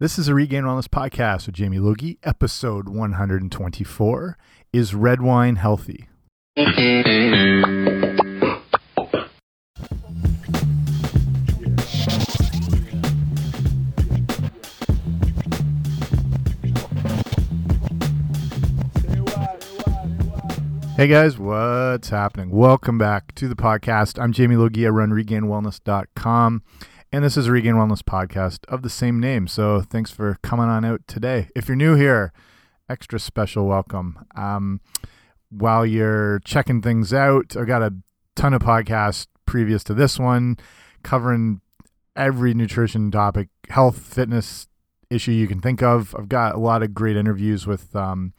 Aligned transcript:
This 0.00 0.16
is 0.16 0.28
a 0.28 0.34
Regained 0.34 0.64
Wellness 0.64 0.86
podcast 0.86 1.46
with 1.46 1.56
Jamie 1.56 1.80
Logie. 1.80 2.20
Episode 2.22 2.88
124 2.88 4.38
Is 4.72 4.94
Red 4.94 5.20
Wine 5.20 5.56
Healthy? 5.56 6.08
Hey 20.98 21.06
guys, 21.06 21.38
what's 21.38 22.08
happening? 22.08 22.50
Welcome 22.50 22.98
back 22.98 23.32
to 23.36 23.46
the 23.46 23.54
podcast. 23.54 24.20
I'm 24.20 24.32
Jamie 24.32 24.56
Logie. 24.56 24.84
I 24.86 24.90
run 24.90 25.10
regainedwellness.com, 25.10 26.62
and 27.12 27.24
this 27.24 27.36
is 27.36 27.48
Regained 27.48 27.76
Wellness 27.76 28.02
podcast 28.02 28.60
of 28.68 28.82
the 28.82 28.90
same 28.90 29.20
name. 29.20 29.46
So 29.46 29.80
thanks 29.80 30.10
for 30.10 30.38
coming 30.42 30.66
on 30.66 30.84
out 30.84 31.00
today. 31.06 31.48
If 31.56 31.68
you're 31.68 31.76
new 31.76 31.94
here, 31.94 32.32
extra 32.88 33.18
special 33.18 33.66
welcome. 33.66 34.26
Um, 34.36 34.80
while 35.50 35.86
you're 35.86 36.40
checking 36.40 36.82
things 36.82 37.12
out, 37.12 37.56
I've 37.56 37.66
got 37.66 37.82
a 37.82 37.94
ton 38.36 38.54
of 38.54 38.62
podcasts 38.62 39.26
previous 39.46 39.82
to 39.84 39.94
this 39.94 40.18
one 40.18 40.58
covering 41.02 41.60
every 42.14 42.52
nutrition 42.52 43.10
topic, 43.10 43.48
health, 43.68 43.98
fitness 43.98 44.66
issue 45.08 45.32
you 45.32 45.48
can 45.48 45.60
think 45.60 45.82
of. 45.82 46.14
I've 46.18 46.28
got 46.28 46.54
a 46.54 46.58
lot 46.58 46.82
of 46.82 46.94
great 46.94 47.16
interviews 47.16 47.66
with. 47.66 47.94
Um, 47.96 48.34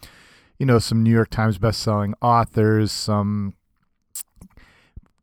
you 0.59 0.66
know, 0.66 0.78
some 0.78 1.02
New 1.02 1.09
York 1.09 1.30
Times 1.30 1.58
best-selling 1.58 2.14
authors, 2.22 2.92
some 2.92 3.54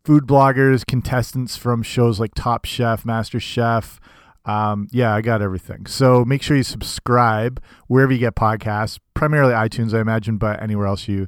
food 0.07 0.25
bloggers, 0.25 0.87
contestants 0.87 1.57
from 1.57 1.83
shows 1.83 2.21
like 2.21 2.33
Top 2.33 2.65
Chef, 2.65 3.05
Master 3.05 3.41
Chef. 3.41 3.99
Um, 4.45 4.87
yeah, 4.93 5.13
I 5.13 5.21
got 5.21 5.43
everything. 5.43 5.87
So 5.87 6.25
make 6.25 6.43
sure 6.43 6.57
you 6.57 6.63
subscribe 6.63 7.61
wherever 7.89 8.13
you 8.13 8.21
get 8.21 8.37
podcasts, 8.37 9.01
primarily 9.15 9.53
iTunes, 9.53 9.93
I 9.93 10.01
imagine, 10.01 10.37
but 10.37 10.63
anywhere 10.63 10.87
else 10.87 11.09
you 11.09 11.27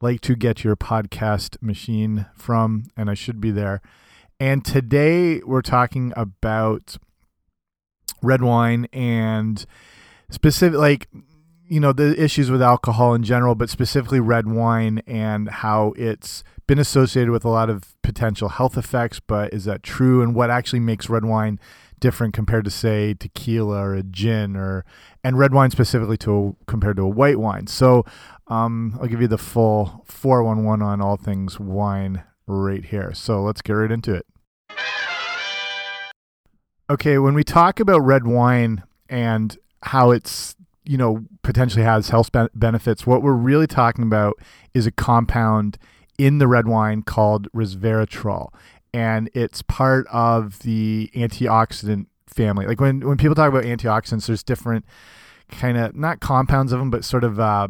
like 0.00 0.20
to 0.20 0.36
get 0.36 0.62
your 0.62 0.76
podcast 0.76 1.60
machine 1.60 2.26
from, 2.36 2.84
and 2.96 3.10
I 3.10 3.14
should 3.14 3.40
be 3.40 3.50
there. 3.50 3.82
And 4.38 4.64
today 4.64 5.40
we're 5.40 5.60
talking 5.60 6.12
about 6.14 6.98
red 8.22 8.40
wine 8.40 8.86
and 8.92 9.66
specific, 10.30 10.78
like 10.78 11.08
you 11.66 11.80
know 11.80 11.92
the 11.92 12.22
issues 12.22 12.52
with 12.52 12.62
alcohol 12.62 13.14
in 13.14 13.24
general, 13.24 13.56
but 13.56 13.68
specifically 13.68 14.20
red 14.20 14.46
wine 14.46 15.02
and 15.08 15.48
how 15.48 15.92
it's 15.96 16.44
been 16.72 16.78
associated 16.78 17.30
with 17.30 17.44
a 17.44 17.50
lot 17.50 17.68
of 17.68 17.94
potential 18.00 18.48
health 18.48 18.78
effects. 18.78 19.20
But 19.20 19.52
is 19.52 19.66
that 19.66 19.82
true? 19.82 20.22
And 20.22 20.34
what 20.34 20.48
actually 20.48 20.80
makes 20.80 21.10
red 21.10 21.22
wine 21.22 21.60
different 22.00 22.32
compared 22.32 22.64
to 22.64 22.70
say 22.70 23.12
tequila 23.12 23.78
or 23.78 23.94
a 23.94 24.02
gin 24.02 24.56
or 24.56 24.82
and 25.22 25.38
red 25.38 25.52
wine 25.52 25.70
specifically 25.70 26.16
to 26.16 26.56
a, 26.62 26.64
compared 26.64 26.96
to 26.96 27.02
a 27.02 27.08
white 27.08 27.38
wine? 27.38 27.66
So 27.66 28.06
um, 28.46 28.98
I'll 28.98 29.06
give 29.06 29.20
you 29.20 29.28
the 29.28 29.36
full 29.36 30.02
411 30.06 30.80
on 30.80 31.02
all 31.02 31.18
things 31.18 31.60
wine 31.60 32.22
right 32.46 32.86
here. 32.86 33.12
So 33.12 33.42
let's 33.42 33.60
get 33.60 33.74
right 33.74 33.92
into 33.92 34.14
it. 34.14 34.24
Okay, 36.88 37.18
when 37.18 37.34
we 37.34 37.44
talk 37.44 37.80
about 37.80 37.98
red 37.98 38.26
wine 38.26 38.82
and 39.10 39.58
how 39.82 40.10
it's 40.10 40.56
you 40.84 40.96
know 40.96 41.26
potentially 41.42 41.84
has 41.84 42.08
health 42.08 42.30
benefits. 42.54 43.06
What 43.06 43.22
we're 43.22 43.34
really 43.34 43.66
talking 43.66 44.04
about 44.04 44.38
is 44.72 44.86
a 44.86 44.90
compound 44.90 45.76
in 46.18 46.38
the 46.38 46.46
red 46.46 46.66
wine 46.66 47.02
called 47.02 47.50
resveratrol, 47.52 48.52
and 48.92 49.30
it's 49.34 49.62
part 49.62 50.06
of 50.08 50.60
the 50.60 51.10
antioxidant 51.14 52.06
family. 52.26 52.66
Like 52.66 52.80
when 52.80 53.00
when 53.00 53.16
people 53.16 53.34
talk 53.34 53.48
about 53.48 53.64
antioxidants, 53.64 54.26
there's 54.26 54.42
different 54.42 54.84
kind 55.50 55.76
of 55.76 55.94
not 55.94 56.20
compounds 56.20 56.72
of 56.72 56.78
them, 56.78 56.90
but 56.90 57.04
sort 57.04 57.24
of 57.24 57.38
uh, 57.38 57.68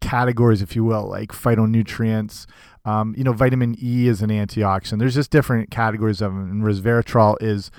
categories, 0.00 0.62
if 0.62 0.76
you 0.76 0.84
will, 0.84 1.06
like 1.08 1.30
phytonutrients. 1.30 2.46
Um, 2.84 3.14
you 3.16 3.24
know, 3.24 3.32
vitamin 3.32 3.76
E 3.82 4.06
is 4.06 4.22
an 4.22 4.30
antioxidant. 4.30 5.00
There's 5.00 5.14
just 5.14 5.30
different 5.30 5.70
categories 5.70 6.20
of 6.20 6.32
them, 6.32 6.50
and 6.50 6.62
resveratrol 6.62 7.36
is 7.40 7.70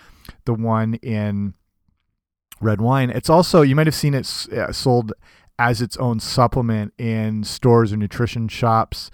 the 0.46 0.54
one 0.54 0.96
in 0.96 1.54
red 2.60 2.82
wine. 2.82 3.10
It's 3.10 3.30
also 3.30 3.62
you 3.62 3.76
might 3.76 3.88
have 3.88 3.96
seen 3.96 4.14
it 4.14 4.48
uh, 4.52 4.72
sold 4.72 5.14
as 5.60 5.82
its 5.82 5.98
own 5.98 6.20
supplement 6.20 6.94
in 6.98 7.44
stores 7.44 7.94
or 7.94 7.98
nutrition 7.98 8.48
shops. 8.48 9.10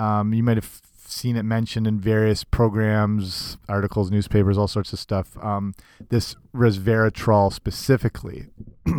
Um, 0.00 0.32
you 0.32 0.42
might 0.42 0.56
have 0.56 0.80
seen 1.04 1.36
it 1.36 1.42
mentioned 1.42 1.86
in 1.86 2.00
various 2.00 2.44
programs, 2.44 3.58
articles, 3.68 4.10
newspapers, 4.10 4.56
all 4.56 4.68
sorts 4.68 4.92
of 4.92 4.98
stuff. 4.98 5.36
Um, 5.42 5.74
this 6.08 6.36
resveratrol 6.54 7.52
specifically. 7.52 8.46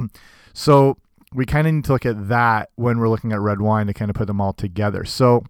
so 0.53 0.97
we 1.33 1.45
kind 1.45 1.67
of 1.67 1.73
need 1.73 1.85
to 1.85 1.93
look 1.93 2.05
at 2.05 2.27
that 2.27 2.69
when 2.75 2.99
we're 2.99 3.09
looking 3.09 3.31
at 3.31 3.39
red 3.39 3.61
wine 3.61 3.87
to 3.87 3.93
kind 3.93 4.11
of 4.11 4.15
put 4.15 4.27
them 4.27 4.41
all 4.41 4.53
together. 4.53 5.05
So 5.05 5.43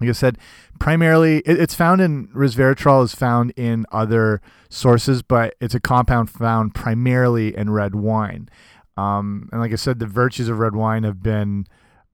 like 0.00 0.10
I 0.10 0.12
said, 0.12 0.38
primarily 0.80 1.38
it, 1.38 1.60
it's 1.60 1.74
found 1.74 2.00
in 2.00 2.28
resveratrol 2.28 3.04
is 3.04 3.14
found 3.14 3.52
in 3.52 3.86
other 3.92 4.40
sources, 4.68 5.22
but 5.22 5.54
it's 5.60 5.74
a 5.74 5.80
compound 5.80 6.30
found 6.30 6.74
primarily 6.74 7.56
in 7.56 7.70
red 7.70 7.94
wine. 7.94 8.48
Um, 8.96 9.48
and 9.52 9.60
like 9.60 9.72
I 9.72 9.76
said, 9.76 9.98
the 9.98 10.06
virtues 10.06 10.48
of 10.48 10.58
red 10.58 10.74
wine 10.74 11.04
have 11.04 11.22
been, 11.22 11.66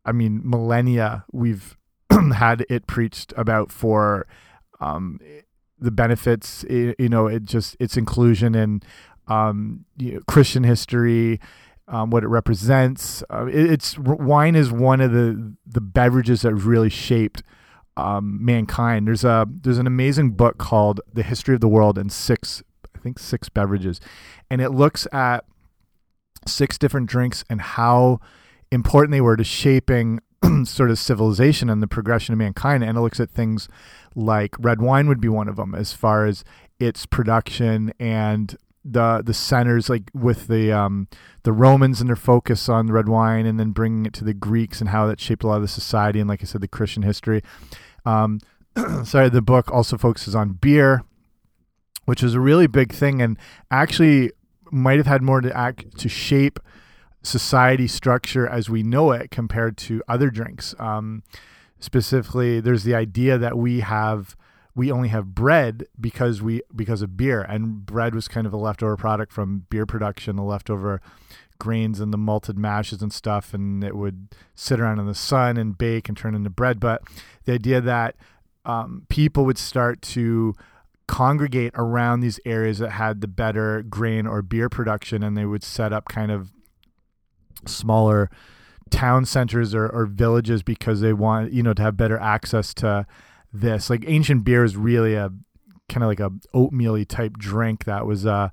I 0.05 0.13
mean, 0.13 0.41
millennia. 0.45 1.25
We've 1.33 1.77
had 2.37 2.65
it 2.69 2.87
preached 2.87 3.33
about 3.37 3.71
for 3.73 4.27
um, 4.81 5.21
the 5.79 5.91
benefits. 5.91 6.65
you 6.69 6.95
know, 6.99 7.27
it 7.27 7.45
just 7.45 7.77
its 7.79 7.97
inclusion 7.97 8.55
in 8.55 8.83
um, 9.29 9.85
you 9.97 10.15
know, 10.15 10.21
Christian 10.27 10.65
history. 10.65 11.41
Um, 11.89 12.11
what 12.11 12.23
it 12.23 12.29
represents. 12.29 13.25
Uh, 13.29 13.47
it, 13.47 13.73
it's 13.73 13.99
wine 13.99 14.55
is 14.55 14.71
one 14.71 15.01
of 15.01 15.13
the 15.13 15.55
the 15.67 15.81
beverages 15.81 16.43
that 16.43 16.55
really 16.55 16.89
shaped 16.89 17.43
um, 17.97 18.43
mankind. 18.43 19.09
There's 19.09 19.25
a 19.25 19.47
there's 19.51 19.79
an 19.79 19.87
amazing 19.87 20.31
book 20.31 20.59
called 20.59 21.01
The 21.13 21.23
History 21.23 21.55
of 21.55 21.61
the 21.61 21.69
World 21.69 21.99
in 21.99 22.09
six 22.09 22.63
I 22.95 22.99
think 23.01 23.19
six 23.19 23.49
beverages, 23.49 24.01
and 24.49 24.61
it 24.61 24.71
looks 24.71 25.07
at 25.13 25.45
six 26.47 26.79
different 26.79 27.09
drinks 27.09 27.45
and 27.51 27.61
how 27.61 28.21
important 28.71 29.13
they 29.13 29.21
were 29.21 29.37
to 29.37 29.45
shaping 29.45 30.21
sort 30.65 30.91
of 30.91 30.99
civilization 30.99 31.71
and 31.71 31.83
the 31.83 31.87
progression 31.87 32.33
of 32.33 32.39
mankind. 32.39 32.83
And 32.83 32.97
it 32.97 33.01
looks 33.01 33.21
at 33.21 33.31
things 33.31 33.69
like 34.15 34.55
red 34.59 34.81
wine 34.81 35.09
would 35.09 35.21
be 35.21 35.29
one 35.29 35.49
of 35.49 35.57
them 35.57 35.75
as 35.75 35.93
far 35.93 36.27
as 36.27 36.45
its 36.79 37.07
production 37.07 37.93
and 37.99 38.57
the 38.85 39.23
the 39.25 39.35
centers 39.35 39.89
like 39.89 40.11
with 40.13 40.49
the 40.49 40.73
um, 40.73 41.09
the 41.45 41.53
Romans 41.53 42.01
and 42.01 42.09
their 42.09 42.17
focus 42.17 42.69
on 42.69 42.89
red 42.89 43.09
wine, 43.09 43.47
and 43.47 43.59
then 43.59 43.71
bringing 43.71 44.07
it 44.07 44.13
to 44.15 44.25
the 44.25 44.35
Greeks 44.35 44.81
and 44.81 44.91
how 44.91 45.07
that 45.07 45.21
shaped 45.21 45.45
a 45.45 45.47
lot 45.47 45.57
of 45.57 45.63
the 45.63 45.69
society, 45.69 46.21
and 46.21 46.29
like 46.29 46.43
I 46.43 46.47
said, 46.47 46.61
the 46.61 46.69
Christian 46.69 47.03
history. 47.03 47.43
Um, 48.05 48.41
sorry, 49.05 49.29
the 49.29 49.43
book 49.43 49.71
also 49.71 49.97
focuses 49.97 50.35
on 50.35 50.55
beer, 50.55 51.05
which 52.07 52.23
is 52.23 52.35
a 52.35 52.41
really 52.41 52.67
big 52.67 52.93
thing, 52.93 53.23
and 53.23 53.39
actually 53.71 54.33
might 54.71 54.97
have 54.97 55.07
had 55.07 55.23
more 55.23 55.41
to 55.41 55.57
act 55.57 55.99
to 55.99 56.09
shape 56.09 56.59
society 57.23 57.87
structure 57.87 58.47
as 58.47 58.69
we 58.69 58.83
know 58.83 59.13
it 59.13 59.31
compared 59.31 59.77
to 59.77 60.03
other 60.09 60.31
drinks. 60.31 60.75
Um, 60.79 61.23
specifically, 61.79 62.61
there's 62.61 62.85
the 62.85 62.95
idea 62.95 63.39
that 63.39 63.57
we 63.57 63.81
have 63.81 64.37
we 64.75 64.91
only 64.91 65.09
have 65.09 65.35
bread 65.35 65.85
because 66.01 66.41
we 66.41 66.63
because 66.75 67.03
of 67.03 67.17
beer 67.17 67.43
and 67.43 67.85
bread 67.85 68.15
was 68.15 68.27
kind 68.27 68.47
of 68.47 68.53
a 68.53 68.57
leftover 68.57 68.97
product 68.97 69.33
from 69.33 69.67
beer 69.69 69.85
production 69.85 70.37
the 70.37 70.43
leftover 70.43 71.01
grains 71.59 72.01
and 72.01 72.13
the 72.13 72.19
malted 72.19 72.59
mashes 72.59 73.03
and 73.03 73.13
stuff 73.13 73.53
and 73.53 73.85
it 73.85 73.95
would 73.95 74.29
sit 74.55 74.81
around 74.81 74.99
in 74.99 75.07
the 75.07 75.15
sun 75.15 75.57
and 75.57 75.77
bake 75.77 76.09
and 76.09 76.17
turn 76.17 76.35
into 76.35 76.49
bread 76.51 76.81
but 76.81 77.03
the 77.45 77.53
idea 77.53 77.81
that 77.81 78.17
um, 78.65 79.05
people 79.09 79.45
would 79.45 79.59
start 79.59 80.01
to 80.01 80.55
congregate 81.07 81.73
around 81.75 82.21
these 82.21 82.41
areas 82.47 82.79
that 82.79 82.93
had 82.93 83.21
the 83.21 83.29
better 83.29 83.83
grain 83.83 84.27
or 84.27 84.41
beer 84.41 84.69
production 84.69 85.23
and 85.23 85.37
they 85.37 85.45
would 85.45 85.63
set 85.63 85.93
up 85.93 86.07
kind 86.09 86.31
of 86.31 86.51
smaller 87.67 88.31
town 88.91 89.25
centers 89.25 89.75
or, 89.75 89.89
or 89.89 90.07
villages 90.07 90.63
because 90.63 91.01
they 91.01 91.13
want 91.13 91.53
you 91.53 91.63
know 91.63 91.73
to 91.75 91.83
have 91.83 91.97
better 91.97 92.19
access 92.19 92.75
to 92.75 93.07
this. 93.53 93.91
Like 93.91 94.05
ancient 94.07 94.45
beer 94.45 94.65
is 94.65 94.77
really 94.77 95.15
a 95.15 95.31
kind 95.89 96.03
of 96.03 96.09
like 96.09 96.21
a 96.21 96.31
oatmeal 96.55 97.03
type 97.05 97.39
drink 97.39 97.85
that 97.85 98.07
was 98.07 98.27
uh 98.27 98.51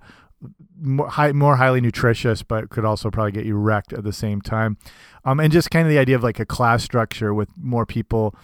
more, 0.81 1.09
high, 1.09 1.31
more 1.31 1.57
highly 1.57 1.81
nutritious, 1.81 2.43
but 2.43 2.69
could 2.69 2.85
also 2.85 3.09
probably 3.09 3.31
get 3.31 3.45
you 3.45 3.55
wrecked 3.55 3.93
at 3.93 4.03
the 4.03 4.13
same 4.13 4.41
time. 4.41 4.77
Um, 5.25 5.39
and 5.39 5.51
just 5.51 5.71
kind 5.71 5.85
of 5.85 5.91
the 5.91 5.99
idea 5.99 6.15
of 6.15 6.23
like 6.23 6.39
a 6.39 6.45
class 6.45 6.83
structure 6.83 7.33
with 7.33 7.49
more 7.57 7.85
people, 7.85 8.35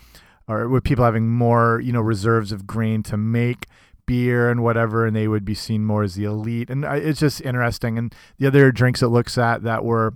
or 0.48 0.68
with 0.68 0.84
people 0.84 1.06
having 1.06 1.30
more, 1.30 1.80
you 1.84 1.94
know, 1.94 2.02
reserves 2.02 2.52
of 2.52 2.68
grain 2.68 3.04
to 3.04 3.18
make 3.18 3.68
beer 4.06 4.50
and 4.52 4.62
whatever, 4.62 5.06
and 5.06 5.16
they 5.16 5.28
would 5.28 5.46
be 5.46 5.56
seen 5.56 5.86
more 5.86 6.04
as 6.04 6.16
the 6.16 6.26
elite. 6.26 6.70
And 6.70 6.84
it's 6.86 7.20
just 7.20 7.42
interesting. 7.42 7.98
And 7.98 8.14
the 8.38 8.48
other 8.48 8.72
drinks 8.72 9.02
it 9.02 9.08
looks 9.08 9.38
at 9.38 9.64
that 9.64 9.84
were 9.84 10.14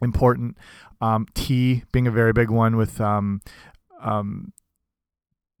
important, 0.00 0.56
um, 1.00 1.26
tea 1.34 1.84
being 1.92 2.06
a 2.06 2.10
very 2.10 2.32
big 2.32 2.50
one 2.50 2.76
with 2.76 3.00
um, 3.00 3.40
um, 4.00 4.52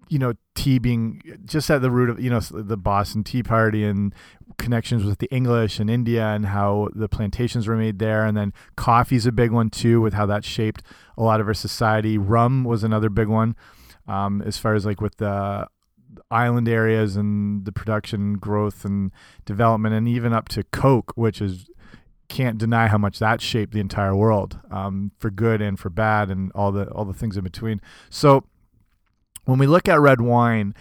you 0.08 0.18
know, 0.18 0.34
tea 0.54 0.78
being 0.78 1.20
just 1.44 1.70
at 1.70 1.82
the 1.82 1.90
root 1.90 2.10
of, 2.10 2.20
you 2.20 2.30
know, 2.30 2.40
the 2.40 2.76
Boston 2.76 3.24
Tea 3.24 3.42
Party 3.42 3.84
and 3.84 4.14
connections 4.58 5.04
with 5.04 5.18
the 5.18 5.32
English 5.34 5.80
and 5.80 5.90
India 5.90 6.26
and 6.26 6.46
how 6.46 6.88
the 6.94 7.08
plantations 7.08 7.66
were 7.66 7.76
made 7.76 7.98
there. 7.98 8.24
And 8.24 8.36
then 8.36 8.52
coffee's 8.76 9.26
a 9.26 9.32
big 9.32 9.50
one 9.50 9.70
too, 9.70 10.00
with 10.00 10.14
how 10.14 10.26
that 10.26 10.44
shaped 10.44 10.82
a 11.16 11.22
lot 11.22 11.40
of 11.40 11.48
our 11.48 11.54
society. 11.54 12.18
Rum 12.18 12.64
was 12.64 12.84
another 12.84 13.08
big 13.08 13.28
one, 13.28 13.56
um, 14.06 14.42
as 14.42 14.58
far 14.58 14.74
as 14.74 14.84
like 14.84 15.00
with 15.00 15.16
the 15.16 15.66
island 16.30 16.68
areas 16.68 17.16
and 17.16 17.64
the 17.64 17.72
production 17.72 18.34
growth 18.34 18.84
and 18.84 19.10
development, 19.44 19.94
and 19.94 20.06
even 20.06 20.32
up 20.32 20.48
to 20.50 20.62
Coke, 20.64 21.12
which 21.16 21.40
is 21.40 21.66
can't 22.28 22.58
deny 22.58 22.88
how 22.88 22.98
much 22.98 23.18
that 23.18 23.40
shaped 23.40 23.72
the 23.72 23.80
entire 23.80 24.14
world 24.14 24.58
um, 24.70 25.12
for 25.18 25.30
good 25.30 25.60
and 25.60 25.78
for 25.78 25.90
bad 25.90 26.30
and 26.30 26.50
all 26.52 26.72
the 26.72 26.88
all 26.90 27.04
the 27.04 27.14
things 27.14 27.36
in 27.36 27.44
between. 27.44 27.80
So 28.10 28.44
when 29.44 29.58
we 29.58 29.66
look 29.66 29.88
at 29.88 30.00
red 30.00 30.20
wine 30.20 30.74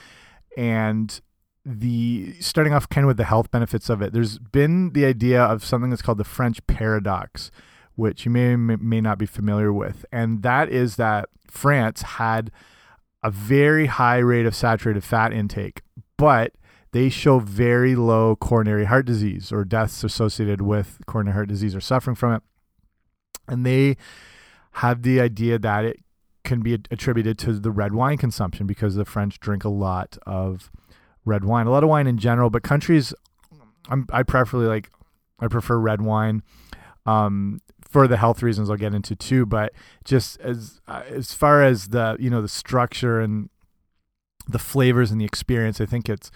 and 0.58 1.20
the 1.66 2.34
starting 2.40 2.74
off 2.74 2.90
kind 2.90 3.06
of 3.06 3.10
with 3.10 3.18
the 3.18 3.26
health 3.26 3.52
benefits 3.52 3.90
of 3.90 4.02
it, 4.02 4.14
there's 4.14 4.38
been 4.40 4.92
the 4.92 5.06
idea 5.06 5.42
of 5.42 5.64
something 5.64 5.90
that's 5.90 6.02
called 6.02 6.18
the 6.18 6.24
French 6.24 6.66
paradox, 6.68 7.52
which 7.96 8.26
you 8.26 8.32
may 8.32 8.56
may 8.56 9.02
not 9.02 9.18
be 9.18 9.26
familiar 9.26 9.72
with, 9.72 10.06
and 10.12 10.44
that 10.44 10.70
is 10.70 10.96
that 10.98 11.30
France 11.50 12.02
had 12.02 12.52
a 13.22 13.32
very 13.32 13.86
high 13.86 14.18
rate 14.18 14.46
of 14.46 14.56
saturated 14.56 15.04
fat 15.04 15.32
intake, 15.32 15.82
but 16.18 16.54
they 16.94 17.10
show 17.10 17.40
very 17.40 17.96
low 17.96 18.36
coronary 18.36 18.86
heart 18.86 19.06
disease 19.06 19.52
or 19.52 19.66
deaths 19.66 20.04
associated 20.04 20.62
with 20.62 21.00
coronary 21.08 21.34
heart 21.34 21.50
disease 21.50 21.76
or 21.76 21.82
suffering 21.82 22.16
from 22.16 22.34
it. 22.34 22.44
And 23.48 23.66
they 23.66 23.98
have 24.74 25.02
the 25.02 25.20
idea 25.20 25.60
that 25.60 25.86
it 25.86 26.00
can 26.44 26.62
be 26.62 26.74
attributed 26.74 27.38
to 27.40 27.54
the 27.54 27.72
red 27.72 27.94
wine 27.94 28.18
consumption 28.18 28.68
because 28.68 28.96
the 28.96 29.06
French 29.06 29.40
drink 29.40 29.64
a 29.64 29.70
lot 29.70 30.18
of 30.26 30.72
red 31.26 31.44
wine, 31.44 31.68
a 31.68 31.72
lot 31.72 31.84
of 31.84 31.90
wine 31.90 32.06
in 32.06 32.18
general, 32.18 32.50
but 32.50 32.64
countries 32.64 33.14
I'm, 33.90 34.06
I 34.12 34.24
preferably 34.24 34.68
like 34.68 34.90
I 35.40 35.48
prefer 35.48 35.78
red 35.78 36.02
wine 36.02 36.44
um, 37.06 37.62
for 37.82 38.08
the 38.08 38.18
health 38.18 38.42
reasons 38.42 38.70
I'll 38.70 38.78
get 38.78 38.94
into 38.94 39.16
too. 39.16 39.46
But 39.46 39.74
just 40.04 40.40
as 40.42 40.80
uh, 40.88 41.04
as 41.08 41.34
far 41.34 41.64
as 41.64 41.90
the 41.90 42.18
you 42.20 42.30
know 42.30 42.42
the 42.42 42.48
structure 42.48 43.20
and 43.20 43.50
the 44.48 44.60
flavors 44.60 45.12
and 45.12 45.20
the 45.20 45.26
experience, 45.26 45.82
I 45.82 45.86
think 45.86 46.08
it's 46.08 46.32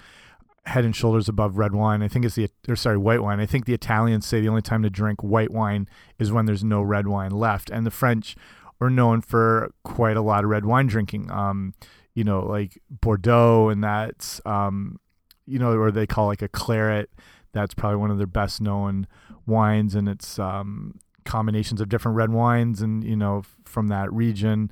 head 0.67 0.85
and 0.85 0.95
shoulders 0.95 1.29
above 1.29 1.57
red 1.57 1.73
wine. 1.73 2.03
I 2.03 2.07
think 2.07 2.25
it's 2.25 2.35
the 2.35 2.49
or 2.67 2.75
sorry 2.75 2.97
white 2.97 3.23
wine. 3.23 3.39
I 3.39 3.45
think 3.45 3.65
the 3.65 3.73
Italians 3.73 4.25
say 4.25 4.41
the 4.41 4.49
only 4.49 4.61
time 4.61 4.83
to 4.83 4.89
drink 4.89 5.23
white 5.23 5.51
wine 5.51 5.87
is 6.19 6.31
when 6.31 6.45
there's 6.45 6.63
no 6.63 6.81
red 6.81 7.07
wine 7.07 7.31
left, 7.31 7.69
and 7.69 7.85
the 7.85 7.91
French 7.91 8.35
are 8.79 8.89
known 8.89 9.21
for 9.21 9.71
quite 9.83 10.17
a 10.17 10.21
lot 10.21 10.43
of 10.43 10.49
red 10.49 10.65
wine 10.65 10.87
drinking. 10.87 11.31
Um, 11.31 11.73
you 12.13 12.23
know, 12.23 12.45
like 12.45 12.79
Bordeaux, 12.89 13.69
and 13.69 13.83
that's 13.83 14.41
um, 14.45 14.99
you 15.45 15.57
know, 15.57 15.71
or 15.71 15.91
they 15.91 16.05
call 16.05 16.27
like 16.27 16.41
a 16.41 16.49
claret. 16.49 17.09
That's 17.53 17.73
probably 17.73 17.97
one 17.97 18.11
of 18.11 18.17
their 18.17 18.27
best 18.27 18.61
known 18.61 19.07
wines, 19.45 19.95
and 19.95 20.09
it's 20.09 20.37
um, 20.37 20.99
combinations 21.25 21.79
of 21.79 21.89
different 21.89 22.17
red 22.17 22.31
wines, 22.31 22.81
and 22.81 23.03
you 23.03 23.15
know, 23.15 23.43
from 23.63 23.87
that 23.87 24.11
region. 24.11 24.71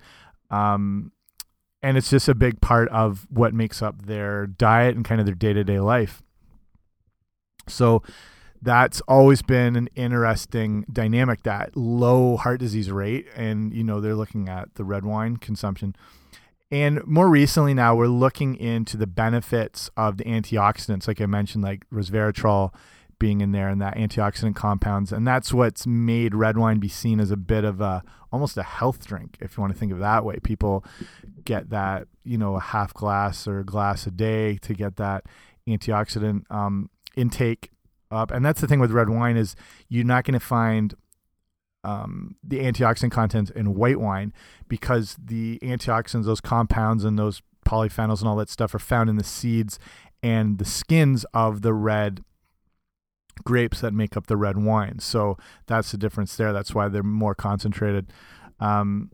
Um, 0.51 1.11
and 1.85 1.99
it's 1.99 2.09
just 2.09 2.27
a 2.27 2.33
big 2.33 2.59
part 2.61 2.89
of 2.89 3.27
what 3.29 3.53
makes 3.53 3.83
up 3.83 4.07
their 4.07 4.47
diet 4.47 4.95
and 4.95 5.05
kind 5.05 5.21
of 5.21 5.27
their 5.27 5.35
day 5.35 5.53
to 5.53 5.63
day 5.63 5.79
life. 5.79 6.23
So 7.67 8.01
that's 8.59 9.01
always 9.01 9.43
been 9.43 9.75
an 9.75 9.89
interesting 9.93 10.83
dynamic 10.91 11.43
that 11.43 11.77
low 11.77 12.37
heart 12.37 12.59
disease 12.59 12.89
rate 12.89 13.27
and 13.35 13.71
you 13.71 13.83
know 13.83 14.01
they're 14.01 14.15
looking 14.15 14.49
at 14.49 14.73
the 14.73 14.83
red 14.83 15.05
wine 15.05 15.37
consumption 15.37 15.95
and 16.71 17.05
more 17.05 17.29
recently 17.29 17.75
now 17.75 17.93
we're 17.93 18.07
looking 18.07 18.55
into 18.55 18.97
the 18.97 19.05
benefits 19.05 19.91
of 19.95 20.17
the 20.17 20.23
antioxidants 20.23 21.07
like 21.07 21.21
i 21.21 21.27
mentioned 21.27 21.63
like 21.63 21.87
resveratrol 21.93 22.73
being 23.25 23.41
in 23.41 23.53
there 23.53 23.69
and 23.69 23.81
that 23.81 23.95
antioxidant 23.95 24.55
compounds 24.55 25.11
and 25.11 25.25
that's 25.25 25.51
what's 25.51 25.87
made 25.87 26.35
red 26.35 26.59
wine 26.59 26.77
be 26.77 26.87
seen 26.87 27.19
as 27.19 27.31
a 27.31 27.35
bit 27.35 27.63
of 27.63 27.81
a 27.81 28.03
almost 28.31 28.55
a 28.55 28.61
health 28.61 29.03
drink 29.07 29.35
if 29.41 29.57
you 29.57 29.61
want 29.61 29.73
to 29.73 29.79
think 29.79 29.91
of 29.91 29.97
it 29.97 30.01
that 30.01 30.23
way. 30.23 30.37
People 30.43 30.85
get 31.43 31.71
that 31.71 32.07
you 32.23 32.37
know 32.37 32.55
a 32.55 32.59
half 32.59 32.93
glass 32.93 33.47
or 33.47 33.61
a 33.61 33.65
glass 33.65 34.05
a 34.05 34.11
day 34.11 34.57
to 34.57 34.75
get 34.75 34.97
that 34.97 35.25
antioxidant 35.67 36.43
um, 36.51 36.91
intake 37.15 37.71
up 38.11 38.29
and 38.29 38.45
that's 38.45 38.61
the 38.61 38.67
thing 38.67 38.79
with 38.79 38.91
red 38.91 39.09
wine 39.09 39.37
is 39.37 39.55
you're 39.89 40.05
not 40.05 40.23
going 40.23 40.39
to 40.39 40.39
find 40.39 40.93
um, 41.83 42.35
the 42.43 42.59
antioxidant 42.59 43.09
content 43.09 43.49
in 43.49 43.73
white 43.73 43.99
wine 43.99 44.33
because 44.67 45.17
the 45.19 45.57
antioxidants 45.63 46.25
those 46.25 46.41
compounds 46.41 47.03
and 47.03 47.17
those 47.17 47.41
polyphenols 47.65 48.19
and 48.19 48.29
all 48.29 48.35
that 48.35 48.51
stuff 48.51 48.75
are 48.75 48.79
found 48.79 49.09
in 49.09 49.15
the 49.15 49.23
seeds 49.23 49.79
and 50.21 50.59
the 50.59 50.65
skins 50.65 51.25
of 51.33 51.63
the 51.63 51.73
red 51.73 52.23
grapes 53.43 53.81
that 53.81 53.93
make 53.93 54.15
up 54.15 54.27
the 54.27 54.37
red 54.37 54.57
wine. 54.57 54.99
So 54.99 55.37
that's 55.67 55.91
the 55.91 55.97
difference 55.97 56.35
there. 56.35 56.53
That's 56.53 56.73
why 56.73 56.87
they're 56.87 57.03
more 57.03 57.35
concentrated. 57.35 58.11
Um, 58.59 59.11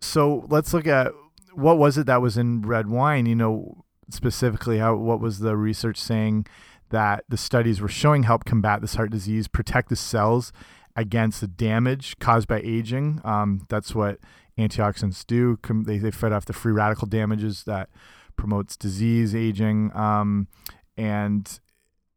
so 0.00 0.46
let's 0.48 0.72
look 0.72 0.86
at 0.86 1.12
what 1.54 1.78
was 1.78 1.98
it 1.98 2.06
that 2.06 2.22
was 2.22 2.36
in 2.36 2.62
red 2.62 2.88
wine. 2.88 3.26
You 3.26 3.34
know, 3.34 3.84
specifically, 4.10 4.78
how 4.78 4.94
what 4.96 5.20
was 5.20 5.40
the 5.40 5.56
research 5.56 5.98
saying 5.98 6.46
that 6.90 7.24
the 7.28 7.36
studies 7.36 7.80
were 7.80 7.88
showing 7.88 8.24
help 8.24 8.44
combat 8.44 8.80
this 8.80 8.94
heart 8.94 9.10
disease, 9.10 9.48
protect 9.48 9.88
the 9.88 9.96
cells 9.96 10.52
against 10.94 11.40
the 11.40 11.48
damage 11.48 12.18
caused 12.18 12.46
by 12.46 12.60
aging. 12.60 13.20
Um, 13.24 13.66
that's 13.68 13.94
what 13.94 14.18
antioxidants 14.58 15.26
do. 15.26 15.58
They, 15.86 15.98
they 15.98 16.10
fight 16.10 16.32
off 16.32 16.44
the 16.44 16.52
free 16.52 16.72
radical 16.72 17.08
damages 17.08 17.64
that 17.64 17.88
promotes 18.36 18.76
disease, 18.76 19.34
aging, 19.34 19.90
um, 19.94 20.48
and 20.96 21.60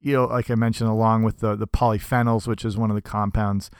you 0.06 0.14
know, 0.14 0.26
like 0.26 0.52
I 0.52 0.56
mentioned, 0.56 0.88
along 0.88 1.24
with 1.24 1.40
the 1.40 1.56
the 1.56 1.68
polyphenols, 1.68 2.48
which 2.48 2.64
is 2.64 2.78
one 2.78 2.92
of 2.92 2.96
the 2.96 3.02
compounds 3.02 3.72